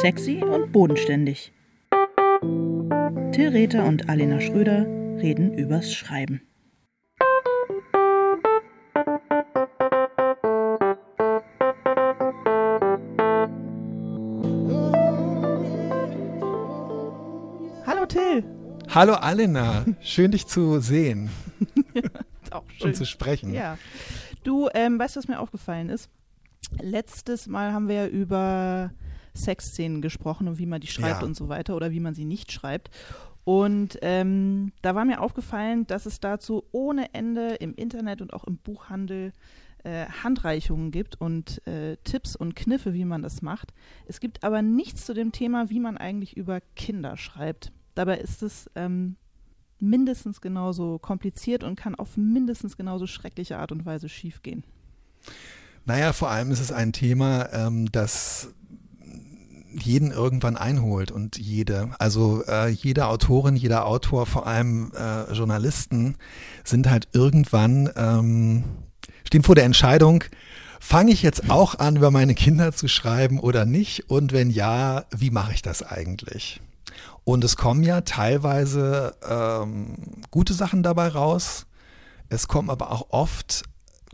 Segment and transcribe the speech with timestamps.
[0.00, 1.52] Sexy und bodenständig.
[3.32, 4.86] Till Rether und Alena Schröder
[5.20, 6.40] reden übers Schreiben.
[17.86, 18.44] Hallo Till.
[18.88, 21.30] Hallo Alena, schön dich zu sehen
[22.50, 22.88] Auch schön.
[22.88, 23.52] und zu sprechen.
[23.52, 23.78] Ja.
[24.42, 26.08] Du, ähm, weißt du, was mir aufgefallen ist?
[26.80, 28.90] Letztes Mal haben wir ja über
[29.36, 31.26] Sexszenen gesprochen und wie man die schreibt Ja.
[31.26, 32.90] und so weiter oder wie man sie nicht schreibt.
[33.44, 38.44] Und ähm, da war mir aufgefallen, dass es dazu ohne Ende im Internet und auch
[38.44, 39.32] im Buchhandel
[39.82, 43.72] äh, Handreichungen gibt und äh, Tipps und Kniffe, wie man das macht.
[44.06, 47.72] Es gibt aber nichts zu dem Thema, wie man eigentlich über Kinder schreibt.
[47.94, 49.16] Dabei ist es ähm,
[49.78, 54.64] mindestens genauso kompliziert und kann auf mindestens genauso schreckliche Art und Weise schiefgehen.
[55.86, 58.52] Naja, vor allem ist es ein Thema, ähm, das
[59.72, 61.90] jeden irgendwann einholt und jede.
[61.98, 66.16] Also äh, jede Autorin, jeder Autor, vor allem äh, Journalisten,
[66.64, 68.64] sind halt irgendwann, ähm,
[69.24, 70.24] stehen vor der Entscheidung,
[70.80, 74.10] fange ich jetzt auch an, über meine Kinder zu schreiben oder nicht?
[74.10, 76.60] Und wenn ja, wie mache ich das eigentlich?
[77.24, 81.66] Und es kommen ja teilweise ähm, gute Sachen dabei raus.
[82.28, 83.62] Es kommen aber auch oft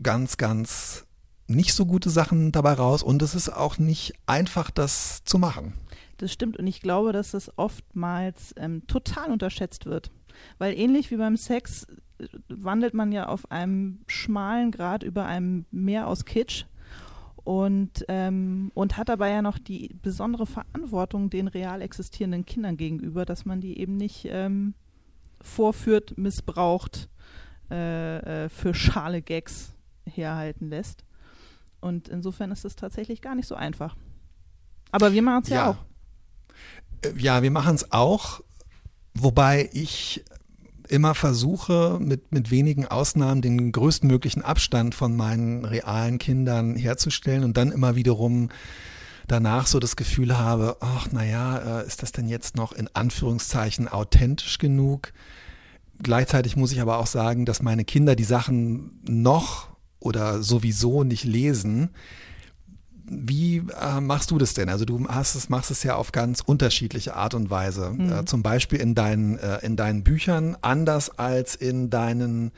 [0.03, 1.06] ganz, ganz
[1.47, 3.03] nicht so gute Sachen dabei raus.
[3.03, 5.73] Und es ist auch nicht einfach, das zu machen.
[6.17, 10.11] Das stimmt und ich glaube, dass das oftmals ähm, total unterschätzt wird.
[10.57, 11.87] Weil ähnlich wie beim Sex
[12.19, 16.65] äh, wandelt man ja auf einem schmalen Grad über einem Meer aus Kitsch
[17.43, 23.23] und, ähm, und hat dabei ja noch die besondere Verantwortung den real existierenden Kindern gegenüber,
[23.23, 24.73] dass man die eben nicht ähm,
[25.39, 27.07] vorführt, missbraucht,
[27.71, 29.73] äh, äh, für schale Gags
[30.05, 31.05] herhalten lässt.
[31.79, 33.95] Und insofern ist es tatsächlich gar nicht so einfach.
[34.91, 35.55] Aber wir machen es ja.
[35.55, 35.69] Ja.
[35.69, 35.77] auch.
[37.03, 38.41] Äh, Ja, wir machen es auch,
[39.13, 40.23] wobei ich
[40.89, 47.57] immer versuche, mit, mit wenigen Ausnahmen den größtmöglichen Abstand von meinen realen Kindern herzustellen und
[47.57, 48.49] dann immer wiederum
[49.27, 54.57] danach so das Gefühl habe, ach naja, ist das denn jetzt noch in Anführungszeichen authentisch
[54.57, 55.11] genug?
[56.01, 59.67] Gleichzeitig muss ich aber auch sagen, dass meine Kinder die Sachen noch
[60.07, 61.89] oder sowieso nicht lesen.
[63.09, 64.67] Wie äh, machst du das denn?
[64.69, 67.91] Also du hast es, machst es ja auf ganz unterschiedliche Art und Weise.
[67.91, 68.11] Mhm.
[68.11, 72.51] Äh, zum Beispiel in deinen, äh, in deinen Büchern anders als in deinen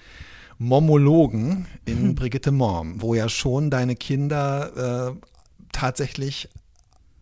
[0.58, 5.26] Momologen in Brigitte Morm, wo ja schon deine Kinder äh,
[5.72, 6.50] tatsächlich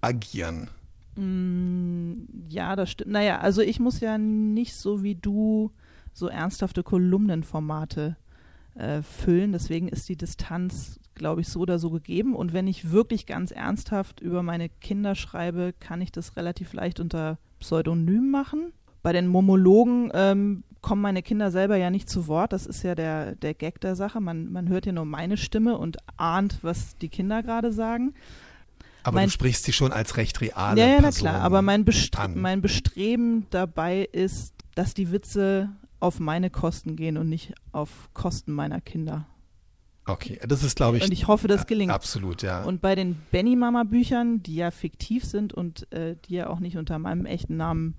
[0.02, 0.70] agieren.
[1.16, 2.14] Mm,
[2.50, 3.12] Ja, das stimmt.
[3.12, 5.72] Naja, also ich muss ja nicht so wie du
[6.14, 8.16] so ernsthafte Kolumnenformate
[8.78, 9.52] äh, füllen.
[9.52, 12.36] Deswegen ist die Distanz, glaube ich, so oder so gegeben.
[12.36, 17.00] Und wenn ich wirklich ganz ernsthaft über meine Kinder schreibe, kann ich das relativ leicht
[17.00, 18.72] unter Pseudonym machen.
[19.04, 22.54] Bei den Momologen ähm, kommen meine Kinder selber ja nicht zu Wort.
[22.54, 24.20] Das ist ja der, der Gag der Sache.
[24.22, 28.14] Man, man hört ja nur meine Stimme und ahnt, was die Kinder gerade sagen.
[29.04, 31.42] Aber Mein- du sprichst sie schon als recht reale Ja, ja, na Person klar.
[31.42, 32.38] Aber mein, Bestre an.
[32.40, 35.70] mein Bestreben dabei ist, dass die Witze
[36.00, 39.28] auf meine Kosten gehen und nicht auf Kosten meiner Kinder.
[40.06, 41.92] Okay, das ist, glaube ich, Und ich hoffe, das gelingt.
[41.92, 42.64] absolut, ja.
[42.64, 46.98] Und bei den Benny-Mama-Büchern, die ja fiktiv sind und äh, die ja auch nicht unter
[46.98, 47.96] meinem echten Namen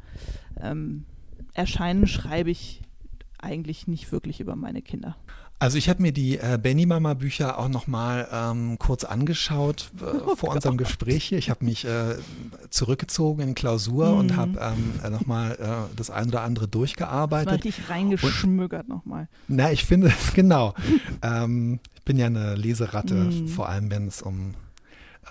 [0.58, 1.04] ähm,
[1.52, 2.82] erscheinen, schreibe ich
[3.38, 5.16] eigentlich nicht wirklich über meine Kinder.
[5.60, 9.90] Also ich habe mir die äh, Benny Mama Bücher auch noch mal ähm, kurz angeschaut
[10.00, 11.38] äh, Oh vor unserem Gespräch hier.
[11.38, 12.14] Ich habe mich äh,
[12.70, 14.18] zurückgezogen in Klausur Mhm.
[14.18, 17.64] und habe ähm, äh, noch mal äh, das ein oder andere Das war durchgearbeitet.
[17.64, 19.28] richtig reingeschmögert nochmal.
[19.48, 20.74] Na, ich finde es genau.
[21.22, 23.48] ähm, ich bin ja eine Leseratte, Mhm.
[23.48, 24.54] vor allem wenn es um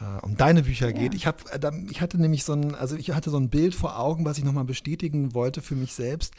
[0.02, 1.14] äh, um deine Bücher geht.
[1.14, 1.18] Ja.
[1.18, 3.98] Ich habe, äh, ich hatte nämlich so ein, also ich hatte so ein Bild vor
[3.98, 6.34] Augen, was ich noch mal bestätigen wollte für mich selbst.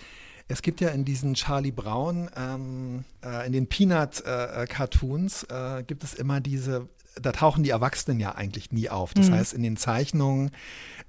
[0.50, 6.14] Es gibt ja in diesen Charlie Brown, ähm, äh, in den Peanut-Cartoons, äh, gibt es
[6.14, 6.88] immer diese,
[7.20, 9.12] da tauchen die Erwachsenen ja eigentlich nie auf.
[9.12, 9.34] Das Mhm.
[9.34, 10.50] heißt, in den Zeichnungen,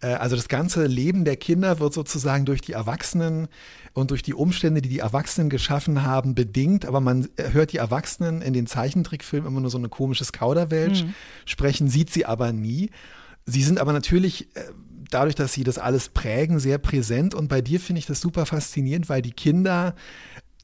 [0.01, 3.47] äh, also das ganze Leben der Kinder wird sozusagen durch die Erwachsenen
[3.93, 6.85] und durch die Umstände, die die Erwachsenen geschaffen haben, bedingt.
[6.85, 11.13] Aber man hört die Erwachsenen in den Zeichentrickfilmen immer nur so eine komisches Kauderwelsch Mhm.
[11.45, 12.89] sprechen, sieht sie aber nie.
[13.45, 14.63] Sie sind aber natürlich äh,
[15.09, 17.33] dadurch, dass sie das alles prägen, sehr präsent.
[17.33, 19.95] Und bei dir finde ich das super faszinierend, weil die Kinder,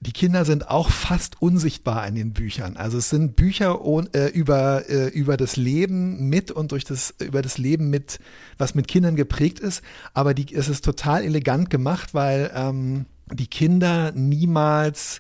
[0.01, 2.77] die Kinder sind auch fast unsichtbar in den Büchern.
[2.77, 3.79] Also es sind Bücher
[4.13, 8.19] äh, über, äh, über das Leben mit und durch das, über das Leben mit,
[8.57, 9.81] was mit Kindern geprägt ist.
[10.13, 15.19] Aber die, es ist total elegant gemacht, weil ähm, die Kinder niemals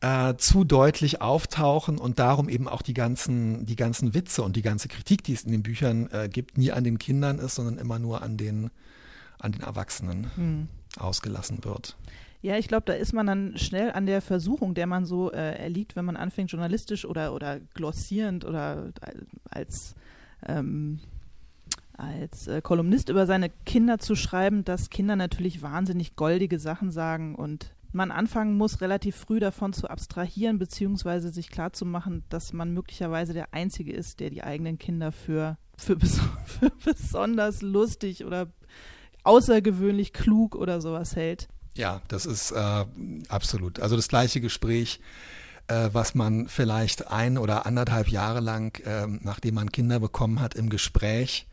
[0.00, 4.62] äh, zu deutlich auftauchen und darum eben auch die ganzen, die ganzen Witze und die
[4.62, 7.78] ganze Kritik, die es in den Büchern äh, gibt, nie an den Kindern ist, sondern
[7.78, 8.70] immer nur an den,
[9.38, 10.68] an den Erwachsenen hm.
[10.98, 11.96] ausgelassen wird.
[12.42, 15.58] Ja, ich glaube, da ist man dann schnell an der Versuchung, der man so äh,
[15.58, 18.92] erliegt, wenn man anfängt, journalistisch oder, oder glossierend oder
[19.50, 19.94] als,
[20.46, 21.00] ähm,
[21.92, 27.34] als äh, Kolumnist über seine Kinder zu schreiben, dass Kinder natürlich wahnsinnig goldige Sachen sagen
[27.34, 33.32] und man anfangen muss, relativ früh davon zu abstrahieren, beziehungsweise sich klarzumachen, dass man möglicherweise
[33.32, 38.48] der Einzige ist, der die eigenen Kinder für, für, bes für besonders lustig oder
[39.24, 41.48] außergewöhnlich klug oder sowas hält.
[41.76, 42.84] Ja, das ist äh,
[43.28, 43.80] absolut.
[43.80, 45.00] Also das gleiche Gespräch,
[45.68, 50.54] äh, was man vielleicht ein oder anderthalb Jahre lang, äh, nachdem man Kinder bekommen hat,
[50.54, 51.46] im Gespräch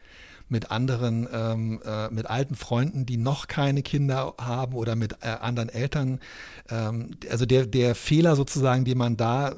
[0.50, 5.28] mit anderen, ähm, äh, mit alten Freunden, die noch keine Kinder haben oder mit äh,
[5.28, 6.20] anderen Eltern.
[6.70, 9.56] Ähm, also der, der Fehler sozusagen, den man da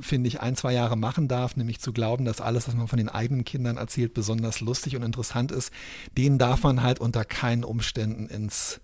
[0.00, 2.98] finde ich, ein, zwei Jahre machen darf, nämlich zu glauben, dass alles, was man von
[2.98, 5.72] den eigenen Kindern erzählt, besonders lustig und interessant ist,
[6.16, 8.80] den darf man halt unter keinen Umständen ins,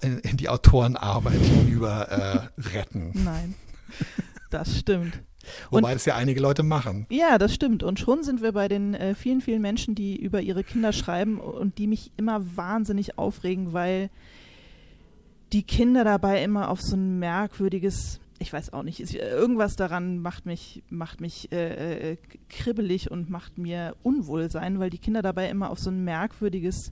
[0.00, 3.10] in, die Autorenarbeit hinüber äh, retten.
[3.12, 3.54] Nein,
[4.50, 5.20] das stimmt.
[5.70, 7.06] Wobei und, das ja einige Leute machen.
[7.10, 7.82] Ja, das stimmt.
[7.82, 11.38] Und schon sind wir bei den äh, vielen, vielen Menschen, die über ihre Kinder schreiben
[11.40, 14.10] und die mich immer wahnsinnig aufregen, weil
[15.52, 20.18] die Kinder dabei immer auf so ein merkwürdiges, ich weiß auch nicht, ist, irgendwas daran
[20.18, 22.16] macht mich, macht mich äh, äh,
[22.48, 26.90] kribbelig und macht mir Unwohlsein, weil die Kinder dabei immer auf so ein merkwürdiges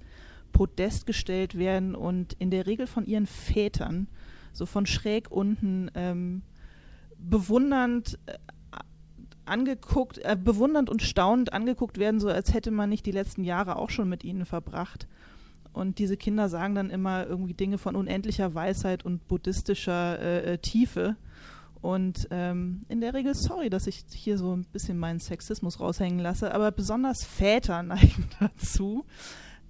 [0.52, 4.08] Podest gestellt werden und in der Regel von ihren Vätern
[4.52, 6.42] so von schräg unten ähm,
[7.20, 8.34] bewundernd äh,
[9.44, 13.76] angeguckt, äh, bewundernd und staunend angeguckt werden, so als hätte man nicht die letzten Jahre
[13.76, 15.06] auch schon mit ihnen verbracht.
[15.72, 20.58] Und diese Kinder sagen dann immer irgendwie Dinge von unendlicher Weisheit und buddhistischer äh, äh,
[20.58, 21.16] Tiefe.
[21.80, 26.18] Und ähm, in der Regel, sorry, dass ich hier so ein bisschen meinen Sexismus raushängen
[26.18, 29.04] lasse, aber besonders Väter neigen dazu,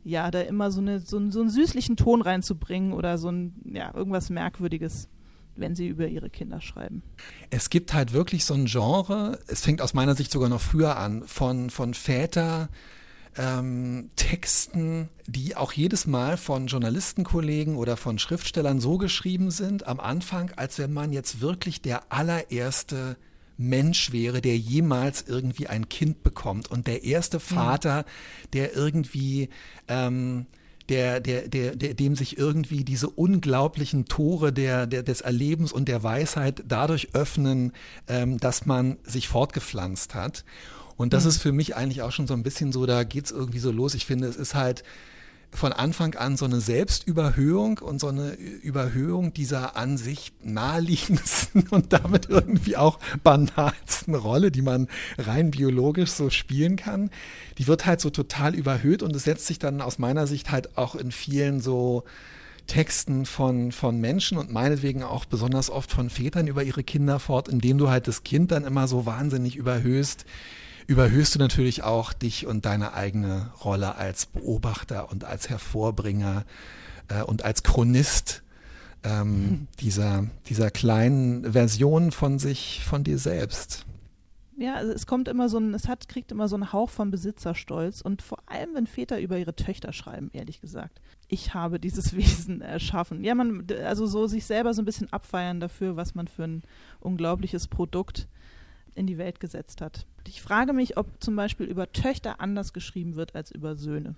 [0.03, 3.95] ja, da immer so, eine, so, so einen süßlichen Ton reinzubringen oder so ein, ja,
[3.95, 5.09] irgendwas Merkwürdiges
[5.61, 7.03] wenn sie über ihre Kinder schreiben.
[7.51, 10.97] Es gibt halt wirklich so ein Genre, es fängt aus meiner Sicht sogar noch früher
[10.97, 12.69] an, von, von Väter,
[13.37, 20.01] ähm, Texten, die auch jedes Mal von Journalistenkollegen oder von Schriftstellern so geschrieben sind am
[20.01, 23.17] Anfang, als wenn man jetzt wirklich der allererste
[23.57, 27.43] Mensch wäre, der jemals irgendwie ein Kind bekommt und der erste mhm.
[27.43, 28.05] Vater,
[28.53, 29.51] der irgendwie
[29.87, 30.47] ähm,
[30.91, 35.89] der, der, der, der, dem sich irgendwie diese unglaublichen Tore der, der, des Erlebens und
[35.89, 37.73] der Weisheit dadurch öffnen,
[38.09, 40.45] ähm, dass man sich fortgepflanzt hat.
[40.97, 41.31] Und das mhm.
[41.31, 43.71] ist für mich eigentlich auch schon so ein bisschen so, da geht es irgendwie so
[43.71, 43.95] los.
[43.95, 44.83] Ich finde, es ist halt
[45.53, 51.93] von Anfang an so eine Selbstüberhöhung und so eine Überhöhung dieser an sich naheliegendsten und
[51.93, 54.89] damit irgendwie auch banalsten Rolle, die man
[55.19, 57.11] rein biologisch so spielen kann.
[57.59, 60.79] Die wird halt so total überhöht und es setzt sich dann aus meiner Sicht halt
[60.79, 62.05] auch in vielen so
[62.67, 67.49] Texten von, von Menschen und meinetwegen auch besonders oft von Vätern über ihre Kinder fort,
[67.49, 70.25] indem du halt das Kind dann immer so wahnsinnig überhöhst
[70.87, 76.45] überhöhst du natürlich auch dich und deine eigene Rolle als Beobachter und als Hervorbringer
[77.09, 78.43] äh, und als Chronist
[79.03, 83.85] ähm, dieser, dieser kleinen Version von sich, von dir selbst.
[84.61, 87.11] Ja, also es kommt immer so ein, es hat, kriegt immer so einen Hauch von
[87.11, 91.01] Besitzerstolz und vor allem, wenn Väter über ihre Töchter schreiben, ehrlich gesagt.
[91.29, 93.25] Ich habe dieses Wesen erschaffen.
[93.25, 96.63] Ja, man, also so sich selber so ein bisschen abfeiern dafür, was man für ein
[97.01, 98.29] unglaubliches Produkt
[98.95, 100.07] in die Welt gesetzt hat.
[100.27, 104.15] Ich frage mich, ob zum Beispiel über Töchter anders geschrieben wird als über Söhne.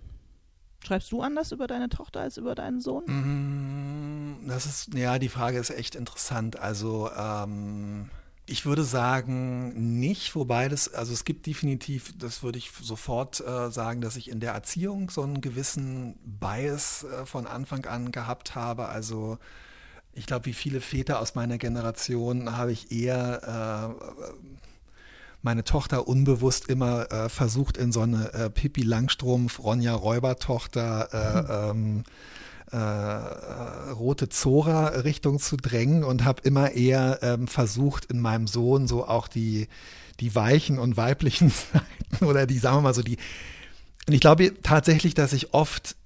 [0.84, 3.04] Schreibst du anders über deine Tochter als über deinen Sohn?
[3.06, 6.58] Mm, das ist, ja, die Frage ist echt interessant.
[6.58, 8.10] Also, ähm,
[8.46, 13.70] ich würde sagen, nicht, wobei das, also es gibt definitiv, das würde ich sofort äh,
[13.70, 18.56] sagen, dass ich in der Erziehung so einen gewissen Bias äh, von Anfang an gehabt
[18.56, 18.88] habe.
[18.88, 19.38] Also,
[20.12, 24.62] ich glaube, wie viele Väter aus meiner Generation habe ich eher äh,
[25.42, 32.04] meine Tochter unbewusst immer äh, versucht, in so eine äh, Pippi Langstrumpf, Ronja Räubertochter, mhm.
[32.72, 38.87] ähm, äh, rote Zora-Richtung zu drängen und habe immer eher ähm, versucht, in meinem Sohn
[38.88, 39.68] so auch die,
[40.20, 43.18] die weichen und weiblichen Seiten oder die, sagen wir mal so, die.
[44.06, 45.96] Und ich glaube tatsächlich, dass ich oft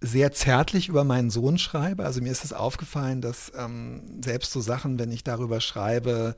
[0.00, 2.04] sehr zärtlich über meinen Sohn schreibe.
[2.04, 6.34] Also mir ist es aufgefallen, dass ähm, selbst so Sachen, wenn ich darüber schreibe,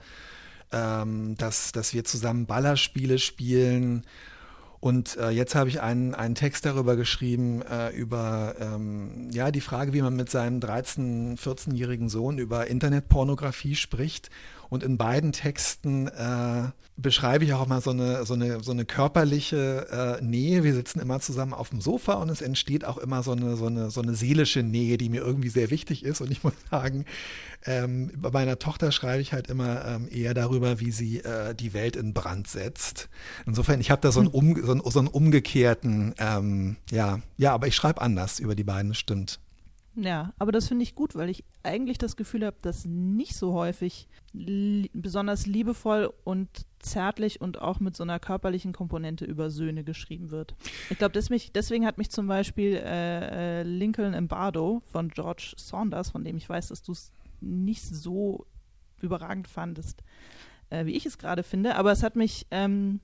[0.72, 4.04] ähm, dass, dass wir zusammen Ballerspiele spielen.
[4.80, 9.62] Und äh, jetzt habe ich einen, einen Text darüber geschrieben, äh, über ähm, ja, die
[9.62, 14.28] Frage, wie man mit seinem 13-, 14-jährigen Sohn über Internetpornografie spricht.
[14.74, 16.64] Und in beiden Texten äh,
[16.96, 20.64] beschreibe ich auch mal so eine, so eine, so eine körperliche äh, Nähe.
[20.64, 23.66] Wir sitzen immer zusammen auf dem Sofa und es entsteht auch immer so eine, so,
[23.66, 26.20] eine, so eine seelische Nähe, die mir irgendwie sehr wichtig ist.
[26.20, 27.04] Und ich muss sagen,
[27.64, 31.72] ähm, bei meiner Tochter schreibe ich halt immer ähm, eher darüber, wie sie äh, die
[31.72, 33.08] Welt in Brand setzt.
[33.46, 37.54] Insofern, ich habe da so einen, um, so einen, so einen umgekehrten, ähm, ja, ja,
[37.54, 39.38] aber ich schreibe anders über die beiden, stimmt.
[39.96, 43.52] Ja, aber das finde ich gut, weil ich eigentlich das Gefühl habe, dass nicht so
[43.52, 46.48] häufig li besonders liebevoll und
[46.80, 50.56] zärtlich und auch mit so einer körperlichen Komponente über Söhne geschrieben wird.
[50.90, 56.10] Ich glaube, deswegen hat mich zum Beispiel äh, äh, Lincoln im Bardo von George Saunders,
[56.10, 58.46] von dem ich weiß, dass du es nicht so
[59.00, 60.02] überragend fandest,
[60.70, 63.00] äh, wie ich es gerade finde, aber es hat mich ähm,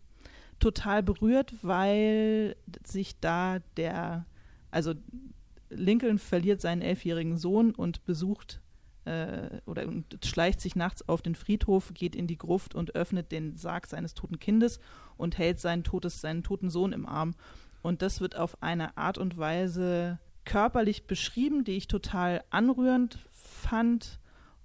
[0.59, 4.27] total berührt, weil sich da der,
[4.71, 4.95] also
[5.71, 8.61] Lincoln verliert seinen elfjährigen Sohn und besucht
[9.05, 9.87] äh, oder
[10.25, 14.15] schleicht sich nachts auf den Friedhof, geht in die Gruft und öffnet den Sarg seines
[14.15, 14.81] toten Kindes
[15.17, 17.35] und hält seinen, totes, seinen toten Sohn im Arm.
[17.83, 24.19] Und das wird auf eine Art und Weise körperlich beschrieben, die ich total anrührend fand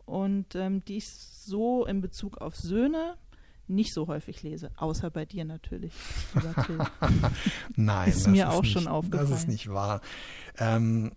[0.05, 3.15] und ähm, die ich so in Bezug auf Söhne
[3.67, 5.93] nicht so häufig lese, außer bei dir natürlich.
[7.75, 9.29] Nein, ist mir ist auch nicht, schon aufgefallen.
[9.29, 10.01] Das ist nicht wahr.
[10.57, 11.11] Ähm,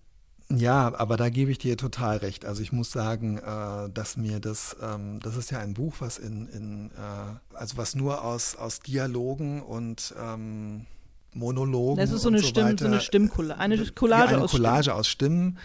[0.50, 2.46] ja, aber da gebe ich dir total recht.
[2.46, 6.16] Also ich muss sagen, äh, dass mir das, ähm, das ist ja ein Buch, was
[6.16, 10.86] in, in äh, also was nur aus, aus Dialogen und ähm,
[11.34, 12.00] Monologen.
[12.00, 14.98] Das ist so eine, so Stimm, so eine Stimmcollage, eine Collage, ja, eine Collage Stimmen.
[14.98, 15.58] aus Stimmen.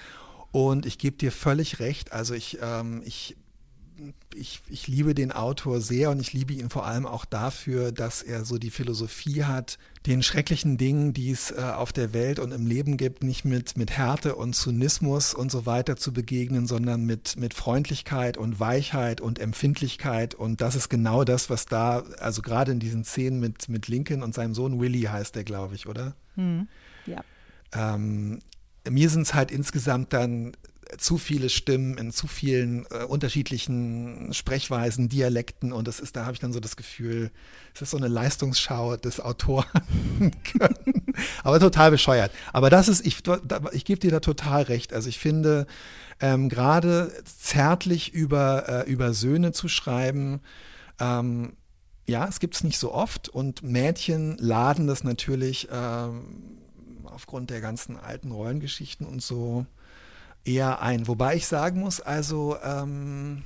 [0.51, 2.11] Und ich gebe dir völlig recht.
[2.11, 3.37] Also ich, ähm, ich
[4.35, 8.21] ich, ich liebe den Autor sehr und ich liebe ihn vor allem auch dafür, dass
[8.21, 12.51] er so die Philosophie hat, den schrecklichen Dingen, die es äh, auf der Welt und
[12.51, 17.05] im Leben gibt, nicht mit, mit Härte und Zynismus und so weiter zu begegnen, sondern
[17.05, 20.35] mit, mit Freundlichkeit und Weichheit und Empfindlichkeit.
[20.35, 24.23] Und das ist genau das, was da, also gerade in diesen Szenen mit, mit Lincoln
[24.23, 26.15] und seinem Sohn Willy heißt der, glaube ich, oder?
[26.35, 26.67] Hm.
[27.05, 27.23] Ja.
[27.73, 28.39] Ähm,
[28.89, 30.53] mir sind es halt insgesamt dann
[30.97, 36.33] zu viele Stimmen in zu vielen äh, unterschiedlichen Sprechweisen, Dialekten und das ist, da habe
[36.33, 37.31] ich dann so das Gefühl,
[37.73, 39.65] es ist so eine Leistungsschau des Autoren.
[41.43, 42.31] Aber total bescheuert.
[42.51, 43.23] Aber das ist, ich,
[43.71, 44.93] ich gebe dir da total recht.
[44.93, 45.67] Also ich finde,
[46.19, 50.41] ähm, gerade zärtlich über, äh, über Söhne zu schreiben,
[50.99, 51.53] ähm,
[52.05, 56.59] ja, es gibt es nicht so oft und Mädchen laden das natürlich ähm,
[57.05, 59.65] aufgrund der ganzen alten Rollengeschichten und so
[60.45, 61.07] eher ein.
[61.07, 63.43] Wobei ich sagen muss, also ähm,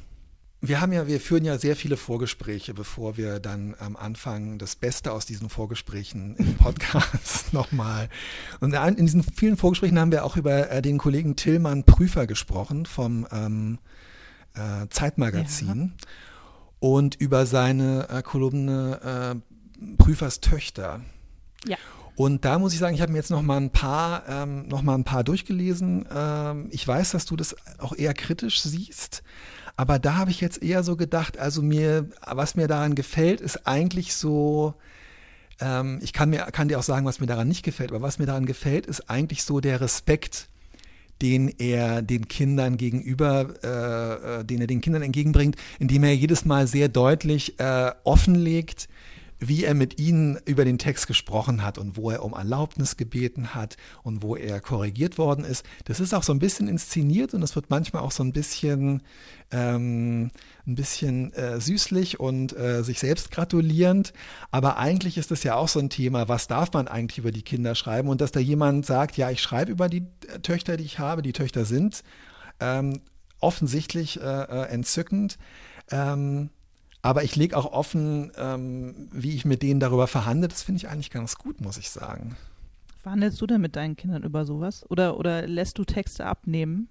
[0.59, 4.75] wir haben ja, wir führen ja sehr viele Vorgespräche, bevor wir dann am Anfang das
[4.75, 8.09] Beste aus diesen Vorgesprächen im Podcast nochmal.
[8.59, 12.85] Und in diesen vielen Vorgesprächen haben wir auch über äh, den Kollegen Tillmann Prüfer gesprochen
[12.85, 13.77] vom ähm,
[14.55, 16.07] äh, Zeitmagazin ja.
[16.79, 21.01] und über seine äh, Kolumne äh, Prüfers Töchter.
[21.65, 21.77] Ja.
[22.17, 24.81] Und da muss ich sagen, ich habe mir jetzt noch mal ein paar, ähm, noch
[24.81, 26.03] mal ein paar durchgelesen.
[26.11, 29.21] Ähm, ich weiß, dass du das auch eher kritisch siehst,
[29.75, 33.67] aber da habe ich jetzt eher so gedacht, also mir, was mir daran gefällt, ist
[33.67, 34.73] eigentlich so,
[35.61, 38.17] ähm, ich kann mir, kann dir auch sagen, was mir daran nicht gefällt, aber was
[38.17, 40.49] mir daran gefällt, ist eigentlich so der Respekt,
[41.21, 46.45] den er den Kindern gegenüber, äh, äh den er den Kindern entgegenbringt, indem er jedes
[46.45, 48.87] Mal sehr deutlich äh, offenlegt,
[49.39, 53.53] wie er mit ihnen über den Text gesprochen hat und wo er um Erlaubnis gebeten
[53.53, 55.65] hat und wo er korrigiert worden ist.
[55.85, 59.03] Das ist auch so ein bisschen inszeniert und es wird manchmal auch so ein bisschen,
[59.51, 60.31] ähm,
[60.65, 64.13] ein bisschen äh, süßlich und äh, sich selbst gratulierend.
[64.51, 67.43] Aber eigentlich ist es ja auch so ein Thema, was darf man eigentlich über die
[67.43, 68.09] Kinder schreiben?
[68.09, 71.21] Und dass da jemand sagt, ja, ich schreibe über die äh, Töchter, die ich habe,
[71.21, 72.03] die Töchter sind
[72.59, 73.01] ähm,
[73.39, 75.37] offensichtlich äh, äh entzückend.
[75.91, 76.49] Ähm,
[77.01, 80.47] aber ich lege auch offen, ähm, wie ich mit denen darüber verhandle.
[80.47, 82.35] Das finde ich eigentlich ganz gut, muss ich sagen.
[83.01, 84.85] Verhandelst du denn mit deinen Kindern über sowas?
[84.89, 86.89] Oder, oder lässt du Texte abnehmen?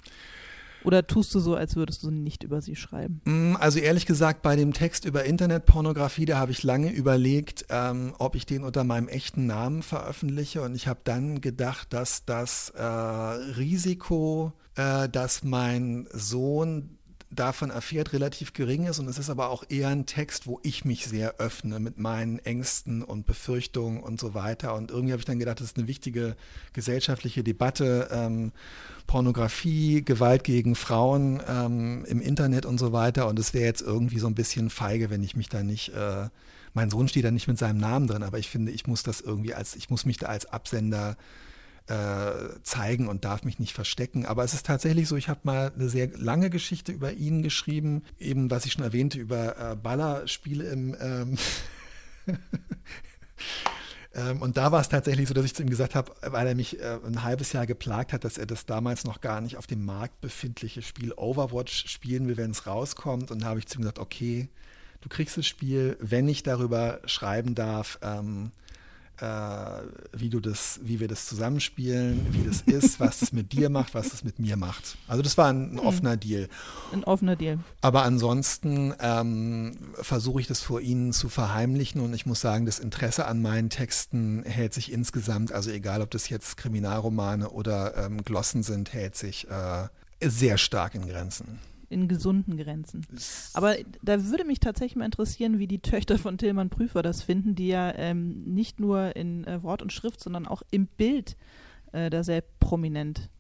[0.87, 3.21] Oder tust du so, als würdest du nicht über sie schreiben?
[3.25, 8.15] Mm, also ehrlich gesagt, bei dem Text über Internetpornografie, da habe ich lange überlegt, ähm,
[8.19, 10.63] ob ich den unter meinem echten Namen veröffentliche.
[10.63, 16.96] Und ich habe dann gedacht, dass das äh, Risiko, äh, dass mein Sohn
[17.39, 18.99] davon erfährt, relativ gering ist.
[18.99, 22.39] Und es ist aber auch eher ein Text, wo ich mich sehr öffne mit meinen
[22.41, 24.75] Ängsten und Befürchtungen und so weiter.
[24.75, 26.37] Und irgendwie habe ich dann gedacht, das ist eine wichtige
[26.73, 28.09] gesellschaftliche Debatte.
[28.11, 28.53] Ähm,
[29.07, 33.29] Pornografie, Gewalt gegen Frauen ähm, im Internet und so weiter.
[33.29, 36.29] Und es wäre jetzt irgendwie so ein bisschen feige, wenn ich mich da nicht, äh,
[36.75, 39.21] mein Sohn steht da nicht mit seinem Namen drin, aber ich finde, ich muss das
[39.21, 41.17] irgendwie als, ich muss mich da als Absender
[41.89, 44.27] äh, zeigen und darf mich nicht verstecken.
[44.27, 48.03] Aber es ist tatsächlich so, ich habe mal eine sehr lange Geschichte über ihn geschrieben,
[48.19, 51.39] eben was ich schon erwähnte, über äh, Ballerspiele im ähm,
[54.15, 56.55] ähm, und da war es tatsächlich so, dass ich zu ihm gesagt habe, weil er
[56.55, 59.67] mich äh, ein halbes Jahr geplagt hat, dass er das damals noch gar nicht auf
[59.67, 63.31] dem Markt befindliche Spiel Overwatch spielen will, wenn es rauskommt.
[63.31, 64.49] Und da habe ich zu ihm gesagt, okay,
[65.03, 68.66] du kriegst das Spiel, wenn ich darüber schreiben darf, ähm, äh,
[69.19, 73.95] wie du das, wie wir das zusammenspielen, wie das ist, was das mit dir macht,
[73.95, 74.99] was das mit mir macht.
[75.09, 75.87] Also das war ein, ein hm.
[75.87, 76.49] offener Deal.
[76.93, 77.59] Ein offener Deal.
[77.81, 82.79] Aber ansonsten ähm, versuche ich das vor Ihnen zu verheimlichen und ich muss sagen, das
[82.79, 88.23] Interesse an meinen Texten hält sich insgesamt, also egal ob das jetzt Kriminalromane oder ähm,
[88.23, 89.89] Glossen sind, hält sich äh,
[90.23, 91.59] sehr stark in Grenzen
[91.89, 93.07] in gesunden Grenzen.
[93.55, 97.55] Aber da würde mich tatsächlich mal interessieren, wie die Töchter von Tillmann Prüfer das finden,
[97.55, 101.37] die ja ähm, nicht nur in äh, Wort und Schrift, sondern auch im Bild
[101.93, 103.31] äh, da sehr prominent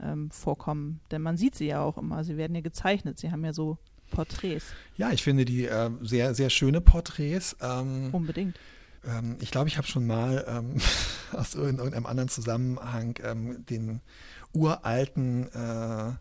[0.00, 1.00] ähm, vorkommen.
[1.10, 3.78] Denn man sieht sie ja auch immer, sie werden ja gezeichnet, sie haben ja so
[4.10, 4.66] Porträts.
[4.96, 7.56] Ja, ich finde die äh, sehr, sehr schöne Porträts.
[7.60, 8.56] Ähm, Unbedingt
[9.06, 10.80] ähm, ich glaube, ich habe schon mal ähm,
[11.32, 14.00] aus irgendeinem anderen Zusammenhang ähm, den
[14.52, 16.12] uralten äh, äh,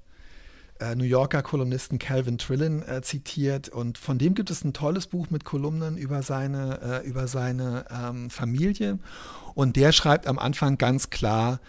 [0.95, 3.69] New Yorker Kolumnisten Calvin Trillin äh, zitiert.
[3.69, 7.85] Und von dem gibt es ein tolles Buch mit Kolumnen über seine, äh, über seine
[7.89, 8.99] ähm, Familie.
[9.53, 11.59] Und der schreibt am Anfang ganz klar,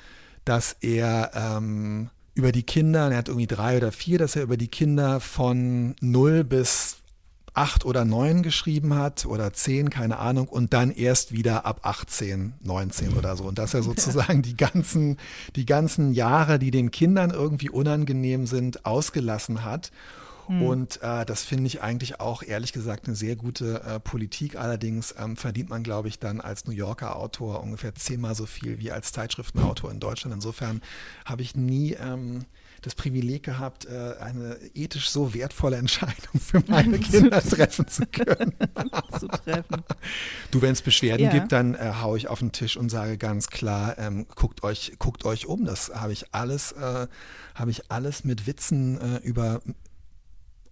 [0.44, 4.56] dass er ähm, über die Kinder, er hat irgendwie drei oder vier, dass er über
[4.56, 6.98] die Kinder von 0 bis
[7.56, 12.54] acht oder neun geschrieben hat oder zehn, keine Ahnung, und dann erst wieder ab 18,
[12.62, 13.44] 19 oder so.
[13.44, 15.16] Und dass er sozusagen die ganzen,
[15.56, 19.90] die ganzen Jahre, die den Kindern irgendwie unangenehm sind, ausgelassen hat.
[20.46, 20.62] Hm.
[20.62, 24.56] Und äh, das finde ich eigentlich auch ehrlich gesagt eine sehr gute äh, Politik.
[24.56, 28.78] Allerdings ähm, verdient man, glaube ich, dann als New Yorker Autor ungefähr zehnmal so viel
[28.78, 30.34] wie als Zeitschriftenautor in Deutschland.
[30.34, 30.82] Insofern
[31.24, 32.44] habe ich nie ähm,
[32.82, 38.54] das Privileg gehabt, äh, eine ethisch so wertvolle Entscheidung für meine Kinder treffen zu können.
[39.18, 39.82] zu treffen.
[40.50, 41.32] Du, wenn es Beschwerden ja.
[41.32, 44.94] gibt, dann äh, haue ich auf den Tisch und sage ganz klar, ähm, guckt euch,
[44.98, 45.64] guckt euch um.
[45.64, 47.06] Das habe ich alles, äh,
[47.54, 49.60] habe ich alles mit Witzen äh, über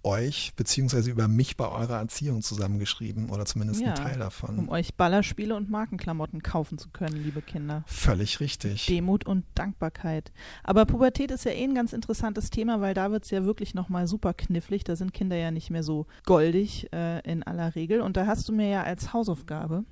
[0.05, 4.59] euch beziehungsweise über mich bei eurer Erziehung zusammengeschrieben oder zumindest ja, ein Teil davon.
[4.59, 7.85] Um euch Ballerspiele und Markenklamotten kaufen zu können, liebe Kinder.
[7.87, 8.87] Völlig richtig.
[8.87, 10.33] Demut und Dankbarkeit.
[10.63, 13.75] Aber Pubertät ist ja eh ein ganz interessantes Thema, weil da wird es ja wirklich
[13.75, 14.85] nochmal super knifflig.
[14.85, 18.01] Da sind Kinder ja nicht mehr so goldig äh, in aller Regel.
[18.01, 19.85] Und da hast du mir ja als Hausaufgabe.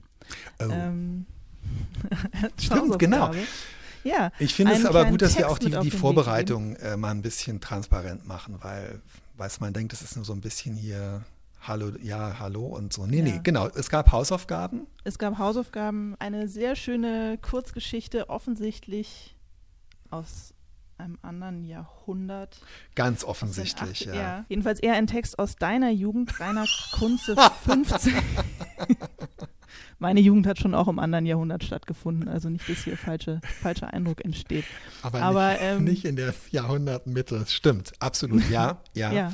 [0.61, 0.65] Oh.
[0.71, 1.27] Ähm,
[2.43, 3.31] als Stimmt, Hausaufgabe, genau.
[4.05, 7.11] Ja, ich finde es aber gut, dass Text wir auch die, die Vorbereitung äh, mal
[7.11, 9.01] ein bisschen transparent machen, weil
[9.37, 11.25] weiß man denkt, das ist nur so ein bisschen hier
[11.65, 13.07] Hallo, ja, hallo und so.
[13.07, 13.23] Nee, ja.
[13.23, 13.69] nee, genau.
[13.69, 14.89] Es gab Hausaufgaben.
[15.05, 19.37] Es gab Hausaufgaben, eine sehr schöne Kurzgeschichte, offensichtlich
[20.11, 20.55] aus
[20.99, 22.61] einem anderen Jahrhundert.
[22.97, 24.15] Ganz offensichtlich, ja.
[24.15, 24.45] ja.
[24.49, 28.13] Jedenfalls eher ein Text aus deiner Jugend, Rainer Kunze 15.
[30.03, 33.95] Meine Jugend hat schon auch im anderen Jahrhundert stattgefunden, also nicht, dass hier falsche, falscher
[33.95, 34.65] Eindruck entsteht.
[35.01, 39.13] Aber, Aber nicht, ähm, nicht, in der Jahrhundertmitte, stimmt, absolut, ja, ja.
[39.13, 39.33] ja.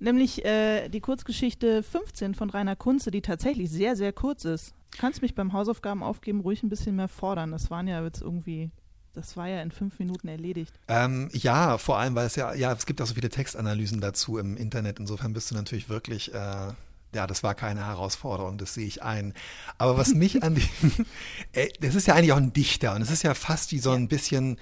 [0.00, 4.74] Nämlich äh, die Kurzgeschichte 15 von Rainer Kunze, die tatsächlich sehr, sehr kurz ist.
[4.90, 7.50] Du kannst mich beim Hausaufgaben aufgeben ruhig ein bisschen mehr fordern.
[7.50, 8.70] Das waren ja jetzt irgendwie
[9.14, 10.72] das war ja in fünf Minuten erledigt.
[10.88, 14.38] Ähm, ja, vor allem, weil es ja, ja, es gibt auch so viele Textanalysen dazu
[14.38, 14.98] im Internet.
[14.98, 16.72] Insofern bist du natürlich wirklich äh,
[17.14, 19.34] ja, das war keine Herausforderung, das sehe ich ein.
[19.78, 21.06] Aber was mich an dem,
[21.80, 24.08] das ist ja eigentlich auch ein Dichter und es ist ja fast wie so ein
[24.08, 24.58] bisschen,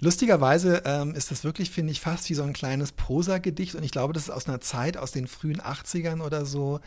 [0.00, 3.90] lustigerweise ähm, ist das wirklich, finde ich, fast wie so ein kleines Prosagedicht und ich
[3.90, 6.80] glaube, das ist aus einer Zeit, aus den frühen 80ern oder so,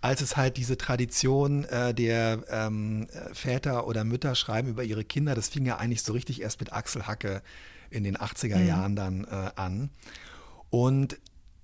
[0.00, 5.34] als es halt diese Tradition äh, der ähm, Väter oder Mütter schreiben über ihre Kinder,
[5.34, 7.42] das fing ja eigentlich so richtig erst mit Axel Hacke
[7.90, 8.66] in den 80er mhm.
[8.66, 9.90] Jahren dann äh, an.
[10.70, 11.18] Und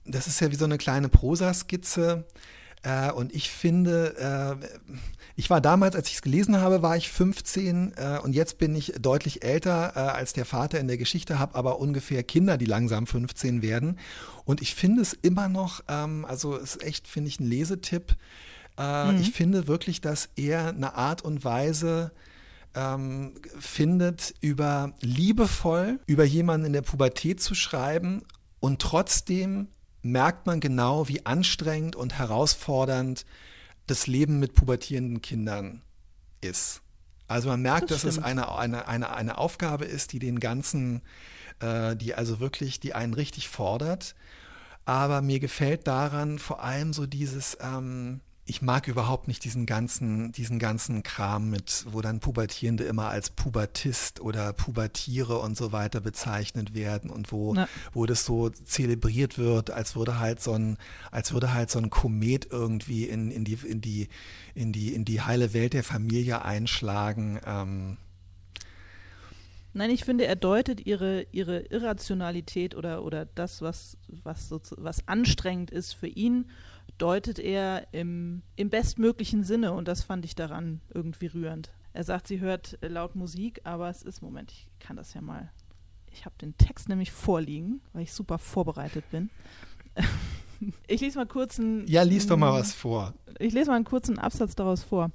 [0.04, 2.24] das ist ja wie so eine kleine Prosaskizze.
[2.84, 4.66] Äh, und ich finde, äh,
[5.36, 8.76] ich war damals, als ich es gelesen habe, war ich 15 äh, und jetzt bin
[8.76, 12.66] ich deutlich älter äh, als der Vater in der Geschichte, habe aber ungefähr Kinder, die
[12.66, 13.98] langsam 15 werden.
[14.44, 18.16] Und ich finde es immer noch, ähm, also es ist echt, finde ich, ein Lesetipp.
[18.78, 19.20] Äh, mhm.
[19.20, 22.12] Ich finde wirklich, dass er eine Art und Weise
[22.74, 28.22] ähm, findet, über liebevoll über jemanden in der Pubertät zu schreiben
[28.60, 29.68] und trotzdem
[30.04, 33.24] merkt man genau, wie anstrengend und herausfordernd
[33.86, 35.82] das Leben mit pubertierenden Kindern
[36.40, 36.82] ist.
[37.26, 41.00] Also man merkt, das dass es eine, eine, eine, eine Aufgabe ist, die den ganzen,
[41.60, 44.14] äh, die also wirklich, die einen richtig fordert.
[44.84, 50.30] Aber mir gefällt daran vor allem so dieses, ähm, ich mag überhaupt nicht diesen ganzen,
[50.32, 56.00] diesen ganzen Kram mit, wo dann Pubertierende immer als Pubertist oder Pubertiere und so weiter
[56.00, 57.68] bezeichnet werden und wo, ja.
[57.92, 60.76] wo das so zelebriert wird, als würde halt so ein,
[61.10, 64.08] als würde halt so ein Komet irgendwie in, in die, in die,
[64.54, 67.40] in die, in die heile Welt der Familie einschlagen.
[67.46, 67.96] Ähm,
[69.72, 75.08] Nein, ich finde, er deutet ihre, ihre Irrationalität oder, oder das, was, was, so, was
[75.08, 76.44] anstrengend ist für ihn
[76.98, 81.72] deutet er im, im bestmöglichen Sinne und das fand ich daran irgendwie rührend.
[81.92, 85.50] Er sagt, sie hört laut Musik, aber es ist, Moment, ich kann das ja mal.
[86.12, 89.30] Ich habe den Text nämlich vorliegen, weil ich super vorbereitet bin.
[90.86, 91.86] ich lese mal kurz einen.
[91.86, 93.14] Ja, lies doch mal was vor.
[93.38, 95.10] Ich lese mal einen kurzen Absatz daraus vor.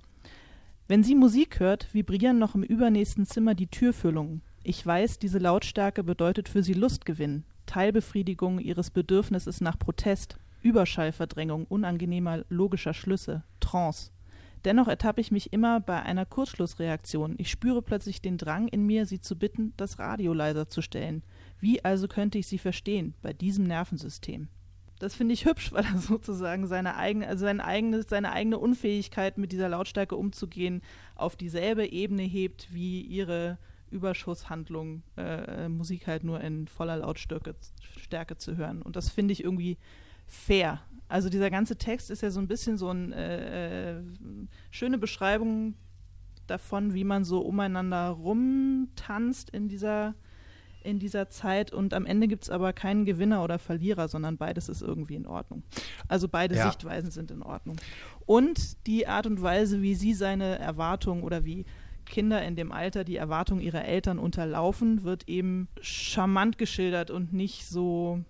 [0.87, 4.41] Wenn sie Musik hört, vibrieren noch im übernächsten Zimmer die Türfüllungen.
[4.63, 12.43] Ich weiß, diese Lautstärke bedeutet für sie Lustgewinn, Teilbefriedigung ihres Bedürfnisses nach Protest, Überschallverdrängung unangenehmer
[12.50, 14.12] logischer Schlüsse, Trance.
[14.65, 17.36] Dennoch ertappe ich mich immer bei einer Kurzschlussreaktion.
[17.38, 21.24] Ich spüre plötzlich den Drang in mir, sie zu bitten, das Radio leiser zu stellen.
[21.62, 24.50] Wie also könnte ich sie verstehen bei diesem Nervensystem?
[25.00, 29.38] Das finde ich hübsch, weil er sozusagen seine eigene, also sein eigenes, seine eigene Unfähigkeit,
[29.38, 30.82] mit dieser Lautstärke umzugehen,
[31.15, 33.58] auf dieselbe Ebene hebt wie ihre
[33.91, 37.56] Überschusshandlung, äh, Musik halt nur in voller Lautstärke
[37.98, 38.82] Stärke zu hören.
[38.82, 39.78] Und das finde ich irgendwie
[40.29, 40.81] fair.
[41.07, 44.03] Also dieser ganze Text ist ja so ein bisschen so eine äh, äh,
[44.69, 45.73] schöne Beschreibung
[46.47, 50.13] davon, wie man so umeinander rumtanzt in dieser,
[50.83, 51.73] in dieser Zeit.
[51.73, 55.25] Und am Ende gibt es aber keinen Gewinner oder Verlierer, sondern beides ist irgendwie in
[55.25, 55.63] Ordnung.
[56.07, 56.67] Also beide ja.
[56.67, 57.77] Sichtweisen sind in Ordnung.
[58.27, 61.65] Und die Art und Weise, wie sie seine Erwartungen oder wie
[62.05, 67.65] Kinder in dem Alter die Erwartungen ihrer Eltern unterlaufen, wird eben charmant geschildert und nicht
[67.67, 68.23] so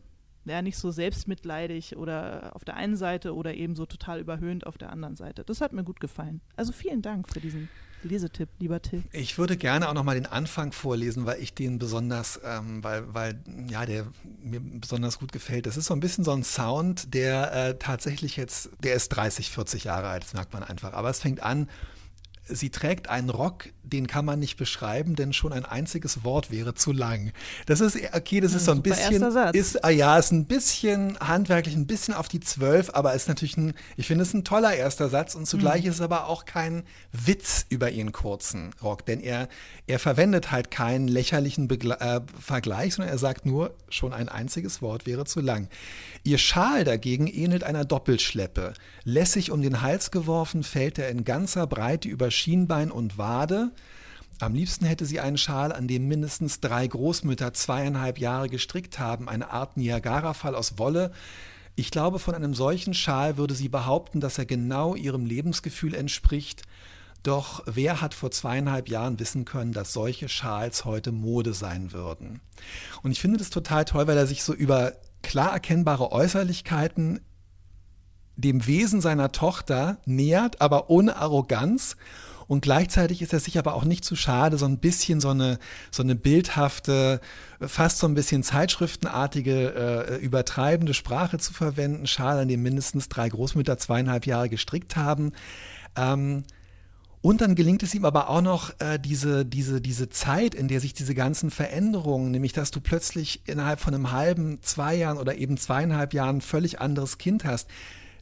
[0.46, 4.78] ja, nicht so selbstmitleidig oder auf der einen Seite oder eben so total überhöhend auf
[4.78, 5.44] der anderen Seite.
[5.44, 6.42] Das hat mir gut gefallen.
[6.56, 7.70] Also vielen Dank für diesen
[8.04, 9.04] Lesetipp, lieber Till.
[9.12, 13.40] Ich würde gerne auch nochmal den Anfang vorlesen, weil ich den besonders, ähm, weil, weil,
[13.70, 14.08] ja, der
[14.42, 15.66] mir besonders gut gefällt.
[15.66, 19.52] Das ist so ein bisschen so ein Sound, der äh, tatsächlich jetzt, der ist 30,
[19.52, 20.94] 40 Jahre alt, das merkt man einfach.
[20.94, 21.68] Aber es fängt an,
[22.50, 26.74] sie trägt einen Rock, den kann man nicht beschreiben, denn schon ein einziges Wort wäre
[26.74, 27.32] zu lang.
[27.66, 31.76] Das ist, okay, das ist so ein bisschen, ist, ah ja, ist ein bisschen handwerklich,
[31.76, 35.10] ein bisschen auf die Zwölf, aber ist natürlich ein, ich finde es ein toller erster
[35.10, 35.90] Satz und zugleich mhm.
[35.90, 39.48] ist es aber auch kein Witz über ihren kurzen Rock, denn er,
[39.88, 44.82] er verwendet halt keinen lächerlichen Begle äh, Vergleich, sondern er sagt nur, schon ein einziges
[44.82, 45.68] Wort wäre zu lang.
[46.24, 48.74] Ihr Schal dagegen ähnelt einer Doppelschleppe.
[49.04, 53.72] Lässig um den Hals geworfen, fällt er in ganzer Breite über Schienbein und Wade.
[54.40, 59.28] Am liebsten hätte sie einen Schal, an dem mindestens drei Großmütter zweieinhalb Jahre gestrickt haben,
[59.28, 61.12] eine Art Niagara-Fall aus Wolle.
[61.76, 66.64] Ich glaube, von einem solchen Schal würde sie behaupten, dass er genau ihrem Lebensgefühl entspricht.
[67.24, 72.40] Doch wer hat vor zweieinhalb Jahren wissen können, dass solche Schals heute Mode sein würden?
[73.04, 77.20] Und ich finde das total toll, weil er sich so über klar erkennbare Äußerlichkeiten
[78.36, 81.98] dem Wesen seiner Tochter nähert, aber ohne Arroganz.
[82.48, 85.60] Und gleichzeitig ist er sich aber auch nicht zu schade, so ein bisschen so eine,
[85.92, 87.22] so eine bildhafte,
[87.62, 92.08] fast so ein bisschen zeitschriftenartige, äh, übertreibende Sprache zu verwenden.
[92.08, 95.34] Schal, an dem mindestens drei Großmütter zweieinhalb Jahre gestrickt haben.
[95.96, 96.44] Ähm,
[97.22, 100.80] und dann gelingt es ihm aber auch noch äh, diese, diese, diese Zeit, in der
[100.80, 105.36] sich diese ganzen Veränderungen, nämlich dass du plötzlich innerhalb von einem halben, zwei Jahren oder
[105.36, 107.68] eben zweieinhalb Jahren ein völlig anderes Kind hast.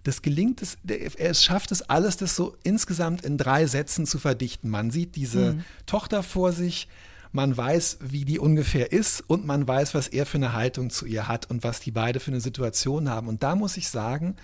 [0.03, 4.69] Das gelingt es, er schafft es alles, das so insgesamt in drei Sätzen zu verdichten.
[4.69, 5.63] Man sieht diese mhm.
[5.85, 6.87] Tochter vor sich,
[7.31, 11.05] man weiß, wie die ungefähr ist und man weiß, was er für eine Haltung zu
[11.05, 13.27] ihr hat und was die beide für eine Situation haben.
[13.27, 14.37] Und da muss ich sagen,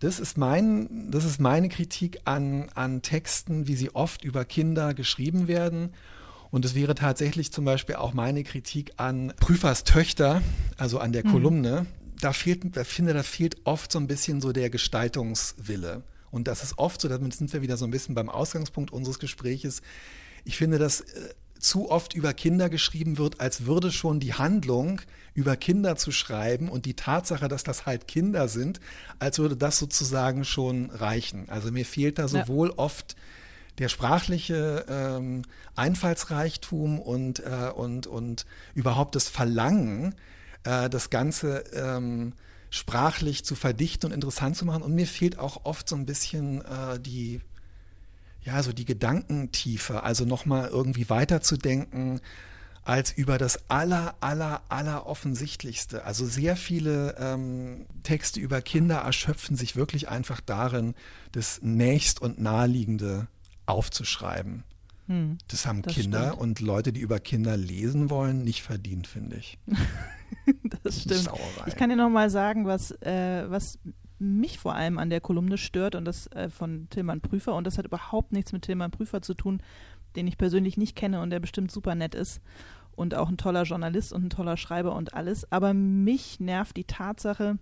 [0.00, 4.94] das ist, mein, das ist meine Kritik an, an Texten, wie sie oft über Kinder
[4.94, 5.90] geschrieben werden.
[6.50, 10.42] Und es wäre tatsächlich zum Beispiel auch meine Kritik an Prüfers Töchter,
[10.78, 11.32] also an der mhm.
[11.32, 11.86] Kolumne.
[12.20, 16.02] Da fehlt, ich finde, da fehlt oft so ein bisschen so der Gestaltungswille.
[16.30, 19.18] Und das ist oft so, damit sind wir wieder so ein bisschen beim Ausgangspunkt unseres
[19.18, 19.82] Gespräches.
[20.44, 25.02] Ich finde, dass äh, zu oft über Kinder geschrieben wird, als würde schon die Handlung
[25.34, 28.80] über Kinder zu schreiben und die Tatsache, dass das halt Kinder sind,
[29.18, 31.48] als würde das sozusagen schon reichen.
[31.48, 32.78] Also mir fehlt da sowohl ja.
[32.78, 33.16] oft
[33.78, 35.42] der sprachliche ähm,
[35.76, 40.14] Einfallsreichtum und, äh, und, und überhaupt das Verlangen,
[40.64, 42.34] äh, das Ganze ähm,
[42.68, 44.82] sprachlich zu verdichten und interessant zu machen.
[44.82, 47.40] Und mir fehlt auch oft so ein bisschen äh, die
[48.42, 52.20] ja, so die Gedankentiefe, also nochmal irgendwie weiterzudenken,
[52.82, 56.04] als über das aller, aller, aller offensichtlichste.
[56.04, 60.94] Also sehr viele ähm, Texte über Kinder erschöpfen sich wirklich einfach darin,
[61.32, 63.28] das nächst und naheliegende
[63.66, 64.64] aufzuschreiben.
[65.06, 66.40] Hm, das haben das Kinder stimmt.
[66.40, 69.58] und Leute, die über Kinder lesen wollen, nicht verdient, finde ich.
[70.82, 71.24] das stimmt.
[71.24, 71.66] Sauerei.
[71.66, 73.78] Ich kann dir noch mal sagen, was, äh, was
[74.20, 77.78] mich vor allem an der Kolumne stört und das äh, von Tilman Prüfer und das
[77.78, 79.62] hat überhaupt nichts mit Tilman Prüfer zu tun,
[80.16, 82.40] den ich persönlich nicht kenne und der bestimmt super nett ist
[82.96, 85.50] und auch ein toller Journalist und ein toller Schreiber und alles.
[85.50, 87.58] Aber mich nervt die Tatsache,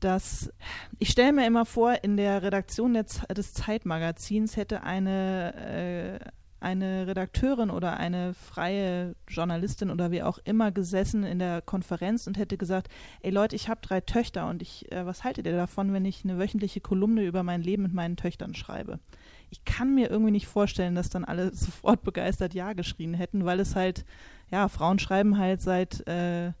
[0.00, 0.52] dass
[0.98, 6.28] ich stelle mir immer vor, in der Redaktion des, des Zeitmagazins hätte eine, äh,
[6.60, 12.36] eine Redakteurin oder eine freie Journalistin oder wie auch immer gesessen in der Konferenz und
[12.36, 12.88] hätte gesagt,
[13.22, 16.24] ey Leute, ich habe drei Töchter und ich, äh, was haltet ihr davon, wenn ich
[16.24, 18.98] eine wöchentliche Kolumne über mein Leben mit meinen Töchtern schreibe?
[19.50, 23.60] Ich kann mir irgendwie nicht vorstellen, dass dann alle sofort begeistert Ja geschrien hätten, weil
[23.60, 24.04] es halt,
[24.50, 26.52] ja, Frauen schreiben halt seit äh,